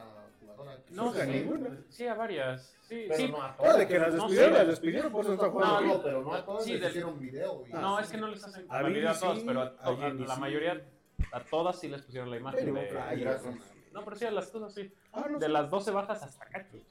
[0.91, 1.78] No, sí, a ninguna.
[1.89, 2.76] sí, a varias.
[2.82, 3.28] Sí, Pero sí.
[3.30, 3.78] no a Ah, todas.
[3.78, 4.58] de que las No, despidieron, sí.
[4.58, 5.82] las despidieron, por eso está jugando.
[5.82, 5.88] No.
[5.97, 7.64] No, pero no a todas Sí, les del- hicieron video.
[7.68, 10.36] Y No, es que no les hacen A validar a todas, sí, pero a, la
[10.36, 10.41] sí.
[10.41, 10.82] mayoría,
[11.32, 12.82] a todas sí les pusieron la imagen Pero, de...
[13.93, 14.91] no pero sí, a las todas sí.
[15.12, 16.68] Ah, no De las 12 bajas hasta acá.
[16.72, 16.84] Sí,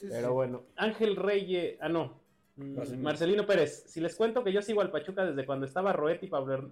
[0.00, 2.26] Pero bueno, Ángel Reyes, ah no,
[2.60, 3.46] Mm, Marcelino.
[3.46, 6.54] Pérez, si les cuento que yo sigo al Pachuca desde cuando estaba Roet y Pablo,
[6.58, 6.68] Her-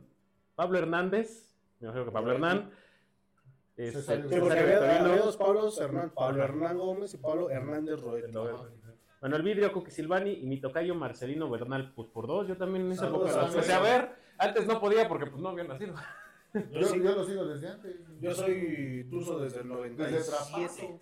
[0.57, 2.73] Pablo Hernández, me imagino que Pablo Hernán,
[3.77, 8.01] este, Sí, porque había, había dos Pablos Hernán, Pablo Hernán Gómez y Pablo Hernández.
[9.20, 12.87] Bueno, el vidrio Coqui Silvani y mi tocayo Marcelino Bernal, pues por dos, yo también
[12.87, 13.49] en esa época Ángel.
[13.49, 15.95] empecé a ver, antes no podía porque pues no habían nacido.
[16.72, 17.97] Yo, yo lo sigo desde antes.
[18.18, 20.24] Yo soy Tuzo desde el Desde 97.
[20.24, 21.01] Trapazo.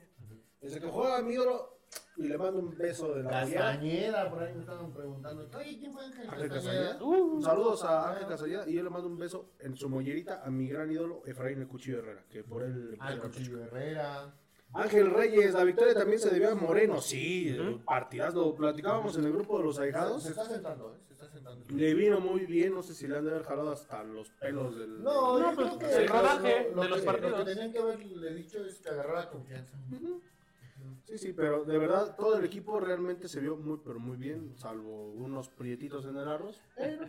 [0.60, 1.73] Desde que juega mi ídolo
[2.16, 3.30] y le mando un beso de la.
[3.30, 5.48] Castañeda, por ahí me estaban preguntando.
[5.56, 6.88] Oye, ¿quién fue Ángel Ángel Castañeda?
[6.90, 7.04] Castañeda.
[7.04, 10.50] Uh, Saludos a Ángel Casalleda y yo le mando un beso en su mollerita a
[10.50, 14.34] mi gran ídolo Efraín el Cuchillo Herrera, que por él le Ah, el Cuchillo Herrera.
[14.76, 17.84] Ángel Reyes, la victoria también se debió a Moreno, sí, Ujú.
[17.84, 20.26] partidas, lo platicábamos en el grupo de los Se ahijados.
[20.26, 20.98] está sentando, ¿eh?
[21.06, 21.64] Se está sentando.
[21.68, 24.76] Le vino muy bien, no sé si le han de haber jalado hasta los pelos
[24.76, 25.00] del...
[25.00, 27.30] No, No, pues, que el rodaje lo, lo de los que, partidos.
[27.38, 29.76] Lo que tenían que haberle dicho es que agarrara confianza.
[31.06, 34.54] Sí, sí, pero de verdad todo el equipo realmente se vio muy, pero muy bien,
[34.56, 37.06] salvo unos prietitos en el arroz, pero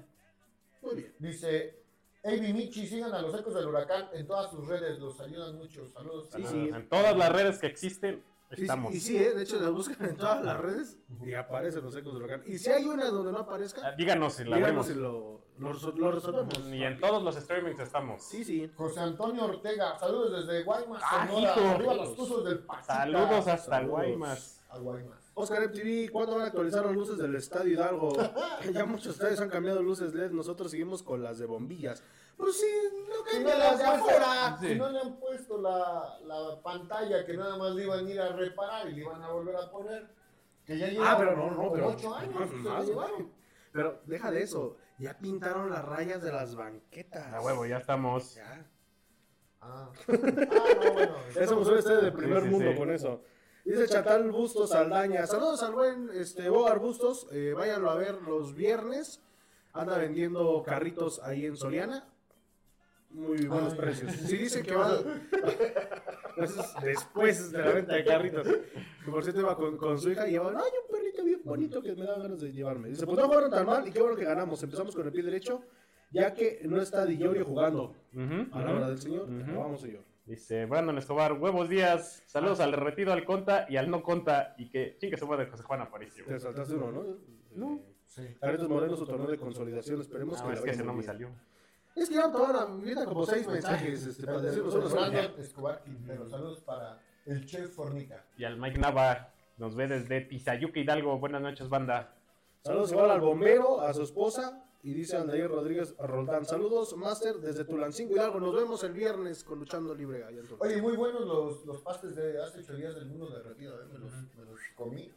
[0.82, 1.14] muy bien.
[1.20, 1.84] Dice,
[2.24, 5.88] Avi Michi, sigan a los ecos del huracán en todas sus redes, los ayudan mucho.
[5.90, 6.30] Saludos.
[6.36, 6.70] Sí, sí.
[6.74, 8.94] En todas las redes que existen, estamos.
[8.94, 12.14] Y sí, eh, de hecho, la buscan en todas las redes y aparecen los ecos
[12.14, 12.44] del huracán.
[12.48, 14.88] Y si hay una donde no aparezca, Ah, Díganos si la díganos vemos.
[14.88, 16.54] si lo, Lo, lo resolvemos.
[16.68, 18.22] Y en todos los streamings estamos.
[18.24, 18.70] Sí, sí.
[18.76, 21.52] José Antonio Ortega, saludos desde Guaymas, Ah, Sonora.
[21.58, 21.70] hijo.
[21.70, 22.66] Arriba los tuzos del.
[22.86, 23.92] Saludos hasta Saludos.
[23.92, 24.62] Guaymas.
[24.70, 25.32] A Guaymas.
[25.36, 28.14] Oscar MTV, ¿cuándo van a actualizar las luces del Estadio Hidalgo?
[28.74, 32.04] ya muchos estadios han cambiado luces LED, nosotros seguimos con las de bombillas.
[32.38, 32.68] Pues sí,
[33.40, 34.58] no le las de afuera.
[34.60, 34.68] Sí.
[34.70, 38.20] si no le han puesto la, la pantalla que nada más le iban a ir
[38.20, 40.08] a reparar y le iban a volver a poner,
[40.66, 43.32] que ya lleva Ah, pero no, no, pero- ocho años más, se más, llevaron.
[43.76, 47.34] Pero deja de eso, ya pintaron las rayas de las banquetas.
[47.34, 48.36] A huevo, ya estamos.
[48.36, 48.66] Ya.
[49.60, 50.14] Ah, ah
[50.86, 51.16] no, bueno.
[51.46, 52.78] Somos un estadio de primer Sí, sí, mundo sí.
[52.78, 53.22] con eso.
[53.66, 55.28] Dice Chatal Bustos Saldaña.
[55.28, 57.28] Saludos al buen este, Bogar Bustos.
[57.34, 59.22] Eh, váyanlo a ver los viernes.
[59.74, 62.08] Anda vendiendo carritos ahí en Soriana.
[63.10, 63.80] Muy buenos Ay.
[63.80, 64.14] precios.
[64.14, 65.00] Si dice que va.
[66.38, 68.48] Eso es después de la venta de carritos.
[68.48, 70.56] Que por cierto iba con, con su hija y llevaban.
[70.56, 71.05] ¡Ay, un perrito
[71.46, 72.90] bonito que me da ganas de llevarme!
[72.90, 74.62] Dice: Pues no jugaron tan mal y qué bueno que ganamos.
[74.64, 75.62] Empezamos con el pie derecho.
[76.12, 77.94] Ya que no está Di Llorio jugando.
[78.52, 79.60] A la hora del señor, Ujú.
[79.60, 80.04] vamos señor.
[80.26, 84.70] Dice Brandon Escobar, huevos días, saludos al derretido, al conta y al no conta, y
[84.70, 86.26] que chingue su madre José Juan Aparicio.
[86.26, 87.04] Te saltaste uno, ¿no?
[87.56, 87.80] No.
[88.08, 88.24] Sí.
[88.40, 91.30] Carlitos Moreno, su torneo de consolidación, esperemos No, que es que ese no me salió.
[91.96, 96.28] Es que ya toda la vida como seis mensajes este, para decirnos solo Escobar Quintero,
[96.28, 98.26] saludos para el chef Fornica.
[98.38, 102.14] Y al Mike Nava, nos ve desde Tizayuca Hidalgo, buenas noches banda.
[102.64, 106.46] Saludos igual al bombero, a su esposa y dice Aldair Rodríguez Roldán.
[106.46, 108.40] Saludos, Master, desde Tulancingo Hidalgo.
[108.40, 110.60] Nos vemos el viernes con Luchando Libre allá en Tulum.
[110.62, 113.86] Oye, muy buenos los, los pastes de hace ocho días del mundo derretido, ¿eh?
[113.92, 115.12] me, los, me los comí.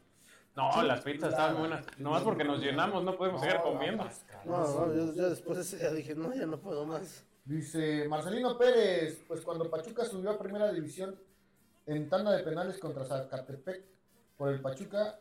[0.57, 4.05] No, las pizzas estaban buenas, nomás porque nos llenamos, no podemos seguir No, comiendo.
[4.45, 7.24] No, no, yo, ya después de ese día dije, no, ya no puedo más.
[7.45, 11.14] Dice Marcelino Pérez, pues cuando Pachuca subió a primera división
[11.86, 13.97] en tanda de penales contra Zacatepec
[14.39, 15.18] por el Pachuca,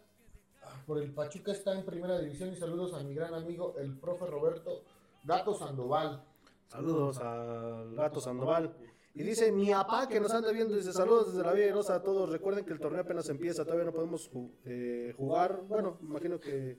[0.86, 4.28] por el Pachuca está en primera división y saludos a mi gran amigo el profe
[4.28, 4.84] Roberto
[5.24, 6.24] Gato Sandoval.
[6.68, 8.74] Saludos al gato Sandoval.
[9.15, 12.30] Y dice mi papá que nos anda viendo, dice saludos desde la Villa a todos.
[12.30, 14.30] Recuerden que el torneo apenas empieza, todavía no podemos
[14.65, 15.61] eh, jugar.
[15.68, 16.78] Bueno, imagino que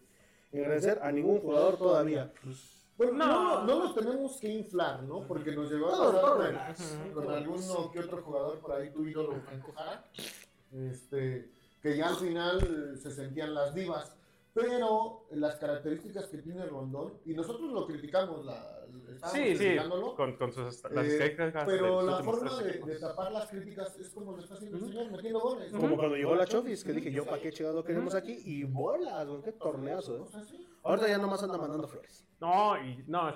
[0.52, 2.32] agradecer a ningún jugador todavía.
[2.44, 3.64] Pues, Bueno, no, No.
[3.64, 5.26] no, nos tenemos que inflar, ¿no?
[5.26, 6.20] Porque nos llegó a pasar
[7.14, 10.04] con- con, alguno que otro jugador por ahí, tu ídolo Franco Jara,
[10.72, 11.50] este,
[11.88, 14.14] que ya al final eh, se sentían las divas.
[14.54, 19.76] Pero las características que tiene Rondón, y nosotros lo criticamos, la, estábamos Sí, sí,
[20.16, 24.08] con, con sus las eh, críticas de pero la forma de, tapar las críticas es
[24.08, 25.70] como lo está haciendo el señor, metiendo goles.
[25.70, 28.40] como cuando llegó la Chofis, que dije yo, ¿para qué chingado queremos aquí?
[28.44, 30.66] Y bolas, güey, qué torneazo, ¿eh?
[30.82, 32.26] Ahorita ya nomás anda mandando flores.
[32.40, 33.32] No, y no,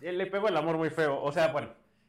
[0.00, 1.22] él le pegó el amor muy feo.
[1.22, 1.68] O sea, bueno,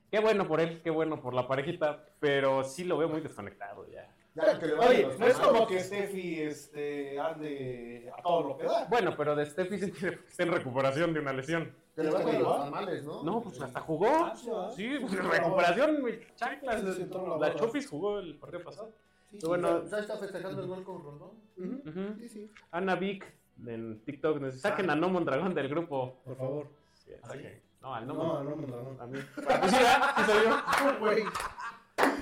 [0.09, 3.87] qué bueno por él, qué bueno por la parejita, pero sí lo veo muy desconectado
[3.89, 4.14] ya.
[4.35, 8.65] Ya, que le Oye, no es como que Steffi este, ande a todo lo que
[8.65, 8.85] da.
[8.89, 11.73] Bueno, pero de Steffi sí tiene- está en recuperación de una lesión.
[11.95, 13.23] Que le ¿Está vayan los tamales, ¿no?
[13.23, 14.07] No, pues hasta jugó.
[14.09, 14.49] Ah, sí.
[14.75, 16.19] Sí, pues, en recuperación, güey.
[16.35, 16.81] Chanclas.
[16.81, 17.09] Sí, sí,
[17.39, 17.55] la.
[17.55, 18.91] Chofis jugó el partido pasado.
[19.31, 22.17] Sí, bueno, ahí está festejando el gol con Rondón.
[22.19, 22.51] Sí, sí.
[22.71, 23.25] Ana Vic
[23.65, 26.17] en TikTok nos saquen a No Mondragón del grupo.
[26.25, 26.67] Por favor.
[26.93, 27.61] Sí, saquen.
[27.81, 28.97] No, al No No, Mondragón.
[28.99, 29.19] A mí.
[29.47, 29.77] Ah, Pues sí.
[30.33, 30.85] Sí.
[30.99, 31.23] Güey.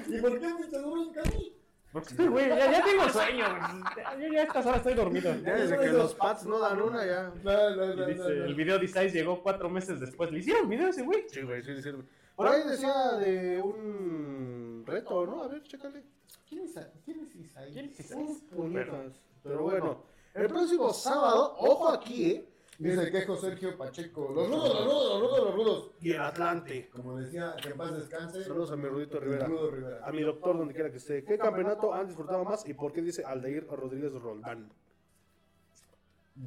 [0.08, 1.58] ¿Y por qué me seguro en Cali?
[1.94, 3.46] Porque estoy, güey, ya, ya tengo sueño.
[3.50, 3.84] güey.
[3.96, 5.34] Ya, yo ya a estas horas estoy dormido.
[5.42, 7.32] Ya desde que los Pats no dan una, ya.
[7.44, 8.46] No, no, Y no, dice, no, no.
[8.46, 10.32] el video de Size llegó cuatro meses después.
[10.32, 11.24] ¿Le hicieron video ese güey?
[11.30, 11.90] Sí, güey, sí, sí.
[12.36, 15.44] Por ahí decía de un reto, ¿no?
[15.44, 16.04] A ver, chécale.
[16.50, 16.74] ¿Quién es,
[17.06, 17.30] ¿Quién es?
[17.74, 18.12] ¿Quién es?
[18.16, 19.22] Uf, bonitas.
[19.44, 22.50] Pero bueno, el próximo sábado, ojo aquí, ¿eh?
[22.84, 24.30] Dice el quejo Sergio Pacheco.
[24.36, 25.92] Los rudos, los rudos, los rudos, los rudos.
[26.02, 26.90] Y el Atlante.
[26.90, 28.44] Como decía, que en paz descanse.
[28.44, 29.48] Saludos a mi Rudito Rivera.
[29.48, 30.06] Rudo Rivera.
[30.06, 31.24] A mi doctor, donde quiera que esté.
[31.24, 34.70] ¿Qué campeonato han disfrutado más y por qué dice Aldair Rodríguez Roldán?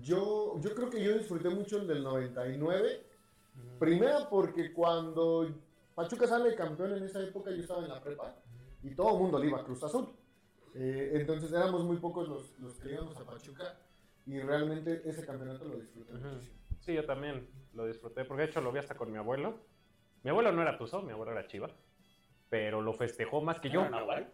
[0.03, 3.03] Yo, yo creo que yo disfruté mucho el del 99.
[3.79, 5.49] Primero porque cuando
[5.95, 8.35] Pachuca sale campeón en esa época, yo estaba en la prepa
[8.83, 10.09] y todo el mundo le iba a Cruz Azul.
[10.75, 13.79] Eh, entonces éramos muy pocos los, los que íbamos a Pachuca
[14.27, 16.57] y realmente ese campeonato lo disfruté muchísimo.
[16.81, 19.59] Sí, yo también lo disfruté, porque de hecho lo vi hasta con mi abuelo.
[20.23, 21.71] Mi abuelo no era Tuzo, mi abuelo era Chiva,
[22.49, 23.83] pero lo festejó más que yo.
[23.83, 24.25] Ah.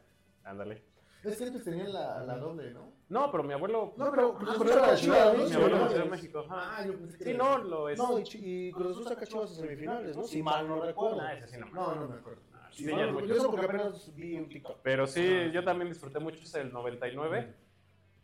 [0.44, 0.82] Ándale.
[1.22, 2.92] Es que antes tenían la, la doble, ¿no?
[3.08, 3.94] No, pero mi abuelo...
[3.96, 5.44] No, pero Cruz Ah, Azul saca Chivas, ¿no?
[5.48, 6.38] mi abuelo nació en México.
[6.40, 6.76] ajá.
[6.78, 7.98] Ah, yo pensé que Sí, era- no, lo es...
[7.98, 10.24] No, y, Cruz Azul saca Chivas en semifinales, ¿no?
[10.24, 11.20] Si mal no recuerdo.
[11.20, 12.42] Ah, ese sí no me No, no me acuerdo.
[12.72, 14.78] Sí, Sí, yo eso porque apenas vi un TikTok.
[14.82, 17.54] Pero sí, yo también disfruté mucho ese del 99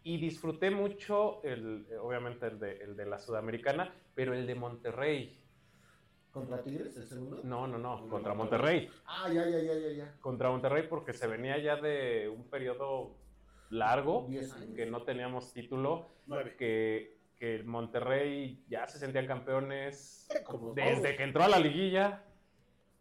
[0.03, 4.55] y disfruté mucho, el, eh, obviamente, el de, el de la Sudamericana, pero el de
[4.55, 5.39] Monterrey.
[6.31, 7.41] ¿Contra Tigres, el segundo?
[7.43, 8.89] No, no, no, contra Monterrey.
[9.07, 10.17] Ah, ya, ya, ya, ya, ya.
[10.21, 13.17] Contra Monterrey porque se venía ya de un periodo
[13.71, 14.75] largo, Diez años.
[14.77, 16.55] que no teníamos título, Nueve.
[16.57, 21.17] que que Monterrey ya se sentían campeones Como desde todos.
[21.17, 22.25] que entró a la liguilla,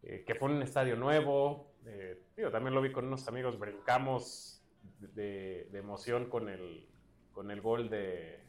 [0.04, 1.72] eh, que fue un estadio nuevo.
[1.84, 4.57] eh, digo, también lo vi con unos amigos, brincamos
[5.00, 6.86] de, de emoción con el,
[7.32, 8.40] con el gol de,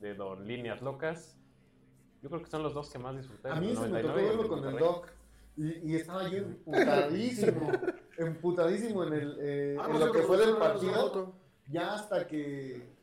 [0.00, 1.38] de Don Líneas Locas.
[2.22, 3.48] Yo creo que son los dos que más disfruté.
[3.50, 4.78] A mí el se me 99 tocó verlo con el.
[4.78, 5.08] Doc.
[5.56, 7.70] Y, y estaba yo emputadísimo.
[8.18, 11.34] emputadísimo en, el, eh, Ah, en no lo que fue esa partido.
[11.68, 12.94] Ya hasta que.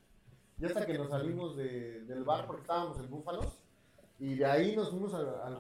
[0.58, 3.64] Ya hasta que nos salimos de- del bar porque estábamos en Búfalos.
[4.20, 5.28] Y de ahí nos fuimos al.
[5.28, 5.58] al-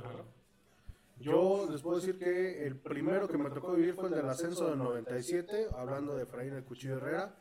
[1.22, 4.70] Yo les puedo decir que el primero que me tocó vivir fue el del ascenso
[4.70, 7.36] del 97, hablando de Efraín el Cuchillo Herrera.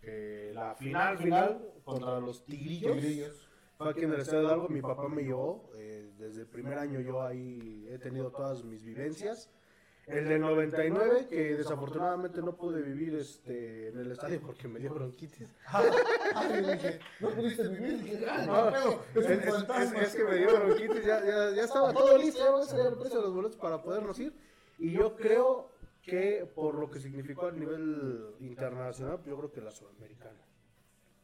[0.00, 2.92] que la final, final contra los Tigrillos.
[2.92, 3.48] Tigrillos.
[3.76, 5.70] Fue aquí en el Estadio Hidalgo, mi papá me llevó.
[5.76, 9.50] eh, desde el primer año yo ahí he tenido todas mis vivencias.
[10.06, 14.94] El del 99, que desafortunadamente no pude vivir este, en el estadio porque me dio
[14.94, 15.48] bronquitis.
[16.62, 18.02] Yo dije, no pudiste vivir.
[18.04, 22.16] Dije, ay, no, es, es es- que me dio bronquitis, ya, ya, ya estaba todo
[22.18, 24.32] listo, ya vamos a salir el precio de los boletos para podernos ir.
[24.78, 25.70] Y yo creo
[26.02, 30.38] que por lo que significó a nivel internacional, yo creo que la sudamericana.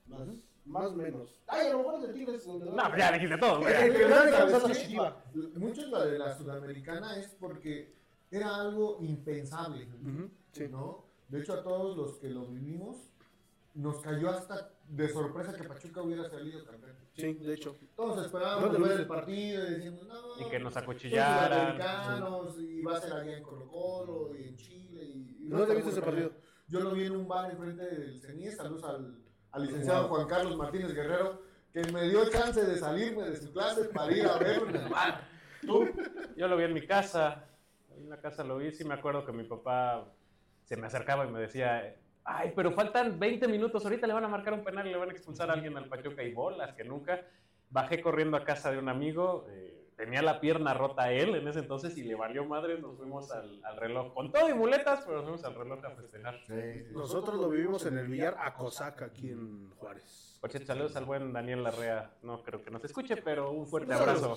[0.08, 0.26] Más,
[0.64, 1.40] más o menos.
[1.46, 2.44] Ay, a lo mejor el de Tigres.
[2.48, 2.58] No,
[2.88, 3.60] pues ya dijiste todo.
[5.54, 8.01] Mucho la de la sudamericana es porque
[8.32, 9.86] era algo impensable.
[10.02, 10.66] Ujú, sí.
[10.68, 11.04] ¿no?
[11.28, 12.96] De hecho, a todos los que lo vivimos,
[13.74, 16.96] nos cayó hasta de sorpresa que Pachuca hubiera salido campeón.
[17.14, 17.76] Sí, de hecho.
[17.94, 20.46] Todos esperábamos ¿Dónde lo ver el partido y diciendo, no.
[20.46, 21.76] Y que nos son acuchillaran.
[21.76, 25.02] sudamericanos, y va a ser allá en Colo Colo y en Chile.
[25.04, 26.32] Y, y ¿Dónde viste ese partido?
[26.68, 28.56] Yo lo vi en un bar enfrente del CENIES.
[28.56, 29.18] Saludos al,
[29.52, 33.84] al licenciado Juan Carlos Martínez Guerrero, que me dio chance de salirme de su clase
[33.86, 35.28] para ir a verlo en el bar.
[35.62, 35.88] ¿Tú?
[36.36, 37.46] Yo lo vi en mi casa.
[38.12, 38.70] La casa lo vi.
[38.72, 40.04] Sí me acuerdo que mi papá
[40.64, 43.82] se me acercaba y me decía, ay, pero faltan 20 minutos.
[43.86, 45.88] Ahorita le van a marcar un penal y le van a expulsar a alguien al
[45.88, 47.22] Pachuca y bolas, que nunca.
[47.70, 49.46] Bajé corriendo a casa de un amigo.
[49.48, 52.78] eh, tenía la pierna rota él en ese entonces y le valió madre.
[52.78, 54.12] Nos fuimos al, al reloj.
[54.12, 56.34] Con todo y muletas, pero nos fuimos al reloj a festejar.
[56.92, 60.36] Nosotros lo vivimos en el billar Acosaca, aquí en Juárez.
[60.38, 62.10] Por cierto, saludos al buen Daniel Larrea.
[62.20, 64.36] No creo que nos escuche, pero un fuerte abrazo.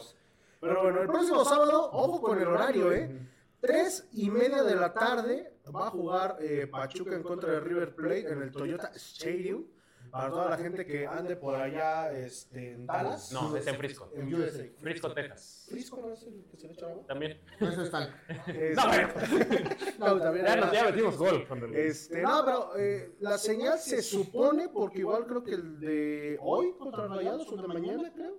[0.61, 3.11] Pero bueno, el próximo sábado, ojo con el horario, ¿eh?
[3.59, 7.95] Tres y media de la tarde va a jugar eh, Pachuca en contra de River
[7.95, 9.65] Plate en el Toyota Stadium.
[10.11, 13.31] Para toda la gente que ande por allá este, en Dallas.
[13.33, 14.09] No, es en Frisco.
[14.13, 14.63] En USA.
[14.77, 15.65] Frisco, Texas.
[15.69, 17.03] ¿Frisco no es el que se le echa agua?
[17.07, 17.41] También.
[17.59, 18.09] Eso están.
[18.47, 19.09] Es- No, pero-
[19.99, 21.45] No, también Ya, ya metimos gol.
[21.73, 26.73] Este, no, pero eh, la señal se supone, porque igual creo que el de hoy
[26.77, 28.37] contra Rayados o el de mañana, creo,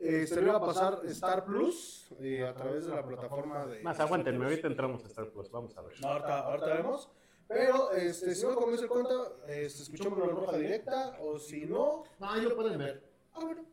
[0.00, 3.82] eh, se le iba a pasar Star Plus eh, a través de la plataforma de.
[3.82, 6.00] Más, aguántenme, ahorita entramos a Star Plus, vamos a ver.
[6.00, 7.10] No, ahorita, ahorita vemos.
[7.48, 12.04] Pero este, si no comienza el cuento, este, escuchémoslo en roja directa, o si no,
[12.20, 13.02] No, ahí lo pueden ver.
[13.34, 13.64] ah, bueno.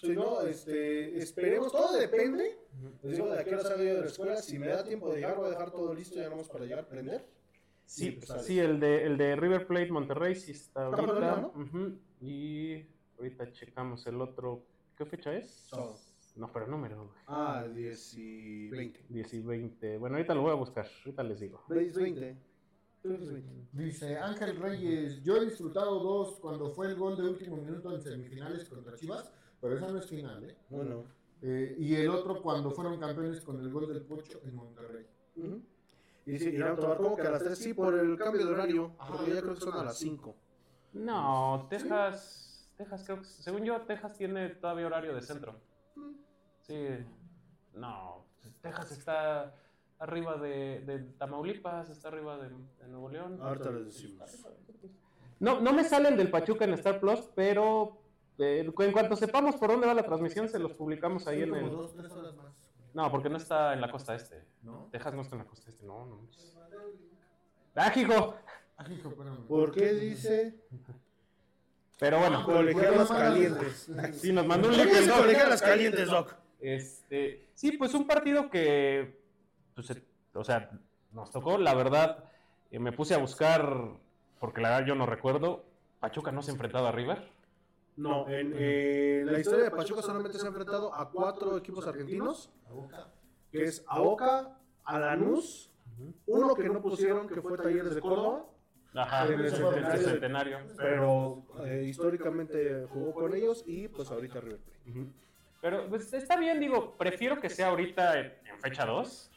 [0.00, 2.58] Si no, este, esperemos, todo depende.
[3.02, 5.08] Les digo, de aquí a la salida yo de la escuela, si me da tiempo
[5.10, 7.24] de llegar, voy a dejar todo listo ya nomás para llegar a prender.
[7.86, 11.14] Sí, pues, sí el, de, el de River Plate Monterrey sí está Está ahorita.
[11.14, 12.86] jugando, Ujú, Y
[13.16, 14.64] ahorita checamos el otro.
[14.96, 15.70] ¿Qué fecha es?
[16.36, 16.96] No, pero número.
[16.96, 17.18] güey.
[17.26, 19.04] Ah, 10 y 20.
[19.08, 19.98] 10 y 20.
[19.98, 21.62] Bueno, ahorita lo voy a buscar, ahorita les digo.
[21.68, 22.36] 10 20.
[23.02, 23.68] Creo que es 20.
[23.72, 28.00] Dice Ángel Reyes, yo he disfrutado dos cuando fue el gol de último minuto en
[28.00, 29.30] semifinales contra Chivas,
[29.60, 30.56] pero esa no es final, ¿eh?
[30.70, 31.04] Bueno.
[31.42, 35.06] Eh, y el otro cuando fueron campeones con el gol del Pocho en Monterrey.
[35.36, 35.62] ujú.
[36.26, 38.92] Y dice Irán Tobar, como que a las 3 sí, por el cambio de horario.
[38.96, 40.34] Porque ya creo que son a las 5.
[40.94, 42.43] No, Texas.
[42.76, 43.24] Texas, creo que.
[43.24, 45.54] Según yo, Texas tiene todavía horario de centro.
[46.62, 46.88] Sí.
[47.74, 48.24] No,
[48.62, 49.54] Texas está
[49.98, 53.38] arriba de, de Tamaulipas, está arriba de, de Nuevo León.
[53.40, 54.46] Ahorita les decimos.
[55.40, 57.98] No, no me salen del Pachuca en Star Plus, pero
[58.38, 61.70] eh, en cuanto sepamos por dónde va la transmisión, se los publicamos ahí en el.
[61.70, 62.70] dos, tres horas más.
[62.94, 64.44] No, porque no está en la costa este.
[64.62, 64.88] ¿No?
[64.92, 66.28] Texas no está en la costa este, no, no.
[67.74, 68.36] ¡Ah, hijo!
[68.76, 69.46] Ah, hijo, espérame.
[69.46, 70.64] ¿Por qué dice
[71.98, 73.90] Pero bueno, colegialas calientes?
[74.12, 76.34] sí, nos mandó un ¿Por link colegialas calientes, Doc?
[76.60, 79.20] Este, sí, pues un partido que,
[79.74, 80.70] pues, eh, o sea,
[81.12, 82.24] nos tocó, la verdad,
[82.70, 83.90] eh, me puse a buscar,
[84.40, 85.64] porque la verdad yo no recuerdo,
[86.00, 87.30] Pachuca no se ha enfrentado a River.
[87.96, 92.50] No, en eh, la historia de Pachuca solamente se ha enfrentado a cuatro equipos argentinos,
[93.52, 95.70] que es a Boca, a Lanús,
[96.26, 98.46] uno que no pusieron, que fue Talleres de Córdoba,
[98.94, 100.08] Ajá, En el el centenario.
[100.08, 100.58] centenario.
[100.76, 104.90] pero eh, históricamente jugó con ellos y pues ahorita River Plate.
[104.90, 105.06] Ujú.
[105.60, 109.30] Pero pues, está bien, digo, prefiero que sea ahorita en, en fecha 2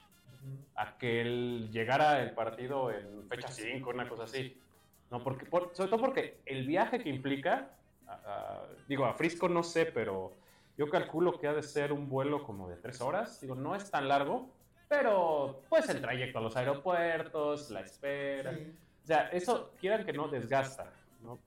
[0.76, 4.60] a que el, llegara el partido en fecha 5, una cosa así.
[5.10, 7.70] No, porque, por- sobre todo porque el viaje que implica
[8.08, 10.34] a- a- digo, a Frisco no sé, pero
[10.78, 13.40] yo calculo que ha de ser un vuelo como de tres horas.
[13.42, 14.50] Digo, no es tan largo,
[14.90, 18.54] pero pues el trayecto a los aeropuertos, la espera.
[19.08, 20.92] O sea, eso, quieran que no, desgasta.
[21.24, 21.40] ¿no?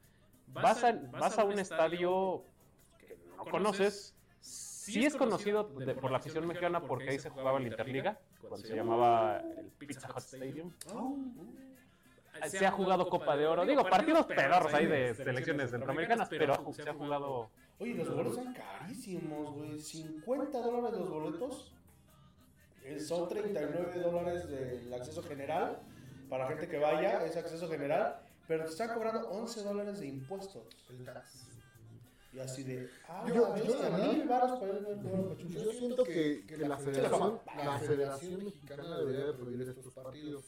[0.46, 2.42] Vas, a, vas a un estadio
[2.98, 4.14] que no conoces.
[4.40, 8.66] Sí es conocido de- por la afición mexicana porque ahí se jugaba la Interliga, cuando
[8.66, 10.72] se llamaba el Pizza Hut Stadium.
[12.46, 13.66] Se ha jugado Copa de Oro.
[13.66, 17.50] Digo, partidos pedorros ahí de selecciones centroamericanas, pero se ha jugado...
[17.78, 19.78] Oye, los boletos son carísimos, güey.
[19.78, 21.74] 50 dólares los boletos.
[23.06, 25.78] Son 39 dólares del acceso general.
[26.31, 28.20] Para gente que vaya, es acceso general.
[28.47, 30.62] Pero te están cobrando 11 dólares de impuestos.
[30.89, 31.47] El tax.
[32.33, 32.89] Y así de.
[33.09, 35.47] Ah, Yo- yo, yo, mil baros para ir a ver.
[35.49, 40.45] Yo siento que, que la, federación, la Federación Mexicana debería de prohibir estos partidos.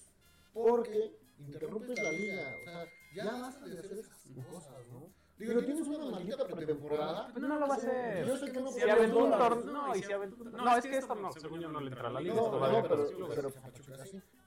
[0.54, 2.54] Porque interrumpes la liga.
[2.60, 4.16] O sea, ya basta de hacer esas
[4.52, 5.10] cosas, ¿no?
[5.38, 7.30] Digo, tienes una maldita pretemporada.
[7.34, 8.26] Pero no lo va a hacer.
[8.26, 9.72] Yo sé que no Si puede aventó un torneo.
[9.72, 12.12] No, y si aventó- no, es que esto no, según yo no le entra a
[12.12, 12.34] la liga.
[12.34, 13.52] No, no, pero, pero.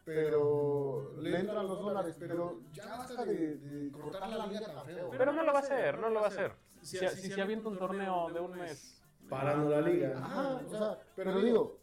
[0.05, 5.09] Pero le entran los dólares, pero ya basta de, de cortar la liga tan feo.
[5.09, 6.53] Pero no lo va a hacer, no lo va a hacer.
[6.81, 9.01] Si, si se avienta un torneo de un mes.
[9.27, 10.15] Parando la liga.
[10.15, 11.79] Ajá, o sea, pero digo,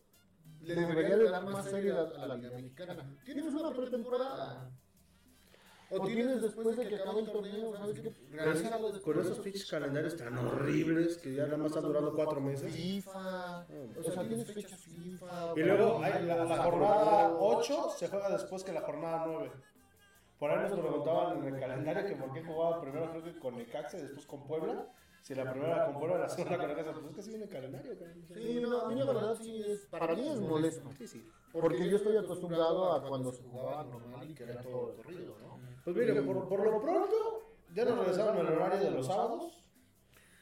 [0.60, 3.16] le debería de dar más seriedad a la liga mexicana.
[3.24, 4.70] Tienes una pretemporada.
[5.94, 8.12] O tienes después de que acabe el torneo, ¿sabes qué?
[8.30, 12.14] Pero es que con esos pinches calendarios tan horribles que ya nada más están durando
[12.14, 12.72] 4 meses.
[12.72, 13.66] FIFA,
[13.98, 15.52] o sea, tienes fechas FIFA.
[15.56, 19.52] Y luego hay la, la jornada 8 se juega después que la jornada 9.
[20.38, 23.56] Por ahí nos preguntaban en el calendario que por qué jugaba primero creo que con
[23.56, 24.88] Necaxa y después con Puebla.
[25.22, 26.92] Si la primera era con Puebla, la segunda con Necaxa.
[26.94, 27.92] Pues es que sí viene el calendario.
[28.34, 30.90] Sí, no, a mí la verdad sí es, para mí es molesto.
[30.98, 31.30] Sí, sí.
[31.52, 35.71] Porque yo estoy acostumbrado a cuando se jugaba normal y que era todo corrido, ¿no?
[35.84, 37.42] Pues mire, por, por lo pronto,
[37.74, 39.58] ya nos regresaron el horario de los sábados.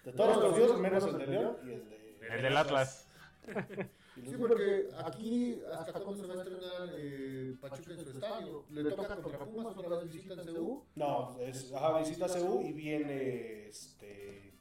[0.05, 2.27] De todos los partidos, menos el de León y el de...
[2.31, 3.07] El del Atlas.
[4.15, 8.65] Sí, porque aquí, ¿hasta cuándo se va a estrenar eh, Pachuca en su estadio?
[8.71, 10.85] ¿Le toca contra Pumas otra vez visita en CU?
[10.97, 14.53] No, es, ajá, visita CU y viene este...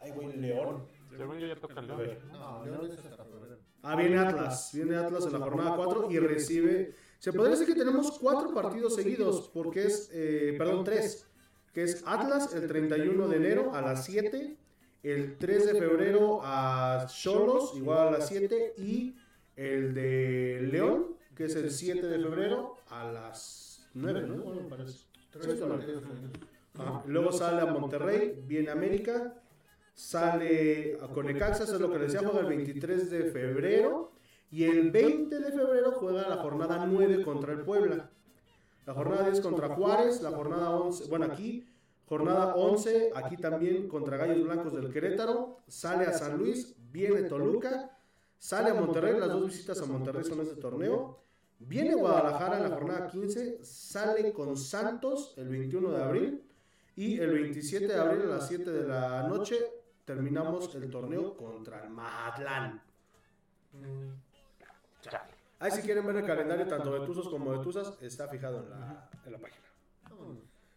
[0.00, 0.86] Ay, güey, León.
[1.16, 2.18] Según yo ya toca el León.
[2.32, 3.58] No, León es hasta febrero.
[3.82, 6.94] Ah, viene Atlas, viene Atlas en la jornada 4 y recibe...
[7.24, 11.26] Se podría decir que tenemos cuatro partidos seguidos, porque es, eh, perdón, tres,
[11.72, 14.54] que es Atlas el 31 de enero a las 7,
[15.02, 19.16] el 3 de febrero a Cholos, igual a las 7, y
[19.56, 24.44] el de León, que es el 7 de febrero a las 9, ¿no?
[24.44, 25.06] Bueno, parece.
[27.06, 29.42] Luego sale a Monterrey, viene América,
[29.94, 34.13] sale a Conecaxa, eso es lo que les decía, juega el 23 de febrero
[34.50, 38.10] y el 20 de febrero juega la jornada 9 contra el Puebla.
[38.86, 41.66] La jornada 10 contra Juárez, la jornada 11, bueno aquí,
[42.06, 47.90] jornada 11, aquí también contra Gallos Blancos del Querétaro, sale a San Luis, viene Toluca,
[48.38, 51.18] sale a Monterrey, las dos visitas a Monterrey son este torneo.
[51.58, 56.44] Viene Guadalajara en la jornada 15, sale con Santos el 21 de abril
[56.96, 59.56] y el 27 de abril a las 7 de la noche
[60.04, 62.82] terminamos el torneo contra el Mazatlán.
[65.10, 65.34] Chale.
[65.58, 68.70] Ahí si quieren ver el calendario tanto de Tuzos como de Tuzas está fijado en
[68.70, 69.64] la, en la página.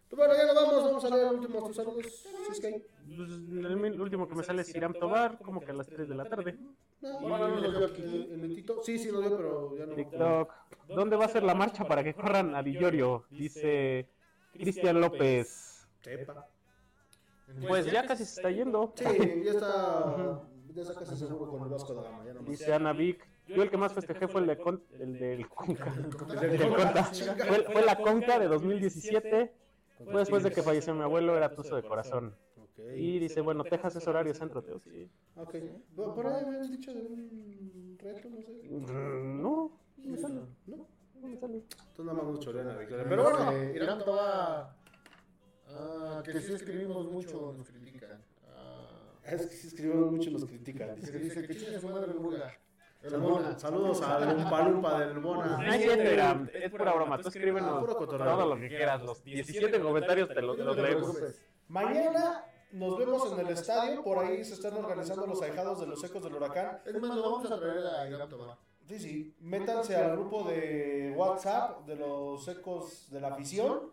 [0.08, 2.06] Pues bueno, ya nos vamos, vamos a leer los últimos tus saludos.
[2.06, 2.86] Si es que hay.
[3.14, 6.14] Pues, el último que me sale es Iram Tobar, como que a las 3 de
[6.14, 6.58] la tarde.
[7.02, 8.82] No, bueno, no lo veo aquí en el Tito.
[8.82, 9.94] Sí, sí lo veo, pero ya no.
[9.94, 10.52] TikTok.
[10.88, 13.24] ¿Dónde va a ser la marcha para que corran a Villorio?
[13.30, 14.08] Dice
[14.54, 15.86] Cristian López.
[16.00, 16.48] Sepa.
[17.66, 18.94] Pues ya casi se está yendo.
[18.96, 19.04] Sí,
[19.44, 20.42] ya está.
[20.72, 22.24] Ya está casi seguro con el Vasco de Gama.
[22.24, 22.50] Ya no más.
[22.50, 23.26] Dice Ana Vic.
[23.48, 25.94] Yo el que más festejé fue el, de Con- el del Conca.
[26.42, 27.04] El del Conta.
[27.04, 29.52] Fue, fue la Conca de 2017.
[30.04, 32.34] Fue después de que falleció mi abuelo, era tuzo de corazón.
[32.94, 34.78] Y dice, bueno, Texas es horario centro, Teo.
[34.78, 35.08] Sí.
[35.36, 35.54] Ok.
[35.96, 38.52] Por ahí habías dicho de un reto, no sé.
[38.70, 40.40] Mm, No, no me sale.
[40.66, 40.86] No.
[41.20, 41.54] No me sale.
[41.56, 43.04] Entonces nada más nos chorean a Victoria.
[43.08, 44.76] Pero bueno, Eh, Irán Tobar,
[45.68, 48.22] ah, que sí escribimos mucho, nos critican.
[48.46, 50.94] Ah, es que si escribimos mucho nos critican.
[50.94, 51.18] que dice.
[51.18, 52.52] dice que chingue su madre el Burga.
[53.00, 53.10] El
[53.58, 55.74] Saludos, a Lumpa Lumpa del No Bona.
[55.74, 57.20] es cierto, Iram, es pura broma.
[57.20, 59.02] Tú escríbenos todo lo que quieras.
[59.02, 61.16] Los 17 comentarios te los, No leemos.
[61.68, 64.02] Mañana nos vemos en el estadio.
[64.02, 66.80] Por ahí se están organizando los ahijados de los ecos del huracán.
[66.84, 68.56] Es más, lo vamos a traer a Irán Tobar.
[68.88, 69.36] Sí, sí.
[69.40, 73.92] Métanse al grupo de WhatsApp de los ecos de la afición.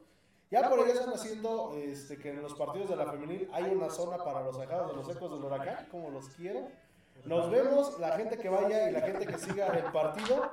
[0.50, 3.90] Ya por ahí están haciendo este, que en los partidos de la femenil hay una
[3.90, 6.70] zona para los ahijados de los ecos del huracán, como los quiero.
[7.24, 10.52] Nos vemos, la gente que vaya y la gente que siga el partido.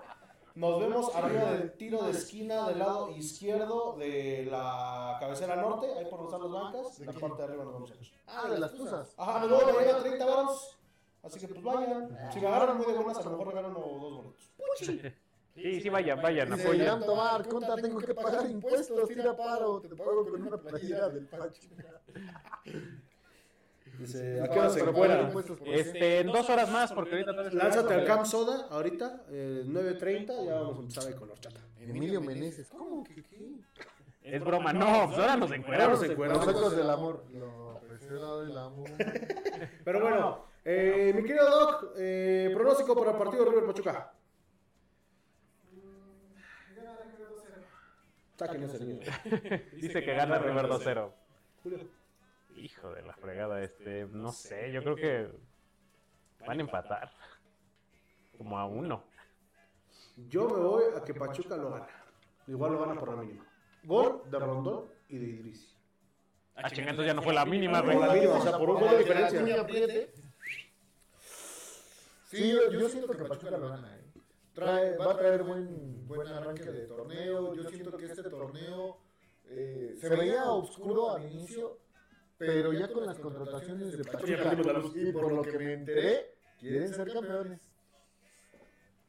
[0.54, 6.04] Nos vemos arriba del tiro de esquina del lado izquierdo de la cabecera norte, ahí
[6.04, 7.00] por donde están las bancas.
[7.00, 8.12] En la parte de arriba nos vemos ellos.
[8.26, 9.14] Ah, de las tuzas.
[9.16, 10.78] Ajá, nos vemos mañana 30 varos.
[11.22, 12.18] Así que pues vayan.
[12.32, 15.22] Si me agarran muy de buenas, a lo mejor regalan uno o dos boletos.
[15.54, 17.00] Sí, sí, vayan, vayan, apoyen.
[17.00, 21.62] Tomar, conta, tengo que pagar impuestos, tira paro, te pago con una playera del Pacho.
[24.02, 25.32] Dice, ¿a qué hora se encuentran?
[25.66, 30.54] Este, en dos horas más, porque ahorita Lánzate al Camp Soda ahorita, eh, 9.30, ya
[30.54, 31.60] vamos a empezar ahí con la horchata.
[31.78, 33.52] Emilio Meneses, ¿cómo que qué?
[34.22, 36.00] Es broma, no, pues ahora nos encueramos.
[36.08, 37.24] Nosotros del amor.
[38.10, 38.90] Lo del amor.
[39.84, 44.12] Pero bueno, eh, mi querido Doc, eh, pronóstico para el partido River Pachuca.
[49.76, 51.12] Dice que gana River 2-0.
[51.62, 52.01] Julio.
[52.62, 55.28] Hijo de la fregada, este, no sé, yo creo que
[56.46, 57.10] van a empatar.
[58.38, 59.02] Como a uno.
[60.28, 61.88] Yo me voy a que Pachuca lo gana.
[62.46, 63.44] Igual lo gana por la mínima.
[63.82, 65.76] Gol de Rondón y de Idris.
[66.54, 68.20] Ah, chinga, entonces ya no fue la mínima, Por la güey.
[68.20, 69.40] mínima, o sea, por un gol de diferencia.
[72.26, 73.96] Sí, yo, yo siento que Pachuca lo gana.
[73.96, 74.04] ¿eh?
[74.54, 77.54] Trae, va a traer buen, buen arranque de torneo.
[77.54, 78.98] Yo siento que este torneo
[79.46, 81.78] eh, se veía oscuro al inicio,
[82.38, 84.56] pero ya con las contrataciones de Pachuca
[84.94, 87.60] y por lo que me enteré, quieren ser campeones.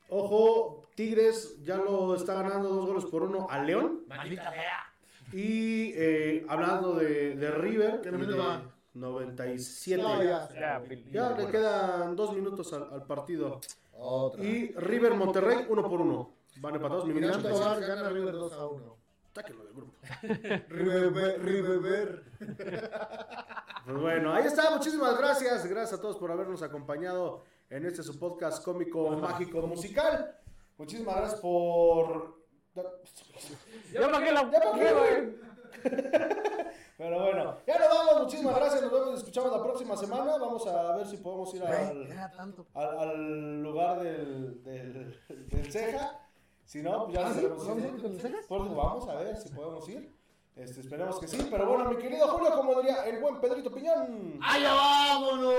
[0.09, 4.03] Ojo, Tigres ya lo está ganando dos goles por uno a León.
[4.07, 4.93] Maldita sea.
[5.32, 8.61] Y eh, hablando de, de River, ¿Qué minuto va?
[8.93, 10.01] 97.
[10.01, 10.84] No, ya, ya.
[11.11, 13.59] Ya, le quedan dos minutos al, al partido.
[13.93, 14.43] Otra.
[14.43, 16.43] Y River Monterrey, uno por uno.
[16.57, 18.97] Van empatados, mi gana River 2 a 1.
[19.34, 19.93] Sáquenlo del grupo.
[20.69, 22.23] River.
[23.86, 24.71] Pues bueno, ahí está.
[24.71, 25.65] Muchísimas gracias.
[25.65, 30.39] Gracias a todos por habernos acompañado en este su podcast cómico, mágico, musical.
[30.77, 32.45] Muchísimas gracias por.
[33.91, 34.49] Ya pagué la.
[34.49, 35.36] Ya pagué, güey.
[36.97, 38.23] Pero bueno, ya nos vamos.
[38.23, 38.81] Muchísimas gracias.
[38.84, 40.38] Nos vemos y escuchamos la próxima semana.
[40.38, 42.09] Vamos a ver si podemos ir al,
[42.73, 46.22] al, al lugar del, del, del ceja.
[46.74, 47.41] Si no, pues ya ¿Ah, sí?
[47.41, 48.47] sabemos ¿Vamos?
[48.47, 50.11] Pues vamos a ver si podemos ir.
[50.55, 51.47] Este, esperemos que sí.
[51.51, 54.39] Pero bueno, mi querido Julio, como diría el buen Pedrito Piñón.
[54.41, 55.53] ¡Allá vámonos!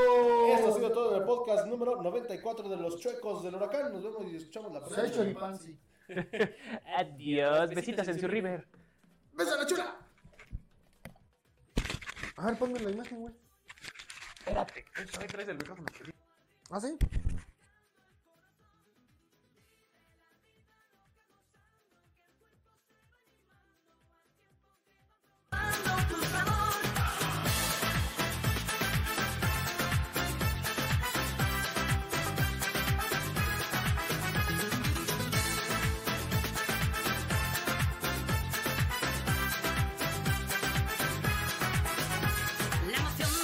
[0.48, 3.92] Esto ha sido todo en el podcast número 94 de los chuecos del huracán.
[3.92, 5.06] Nos vemos y escuchamos la Se ha próxima.
[5.06, 5.78] hecho el pansi.
[6.96, 8.66] Adiós, besitas en su River.
[9.34, 9.96] ¡Besa la chula!
[12.38, 13.34] A ver, ponme la imagen, güey.
[14.40, 14.84] Espérate,
[15.20, 15.86] ahí traes el micrófono.
[16.70, 16.98] ¿Ah, sí?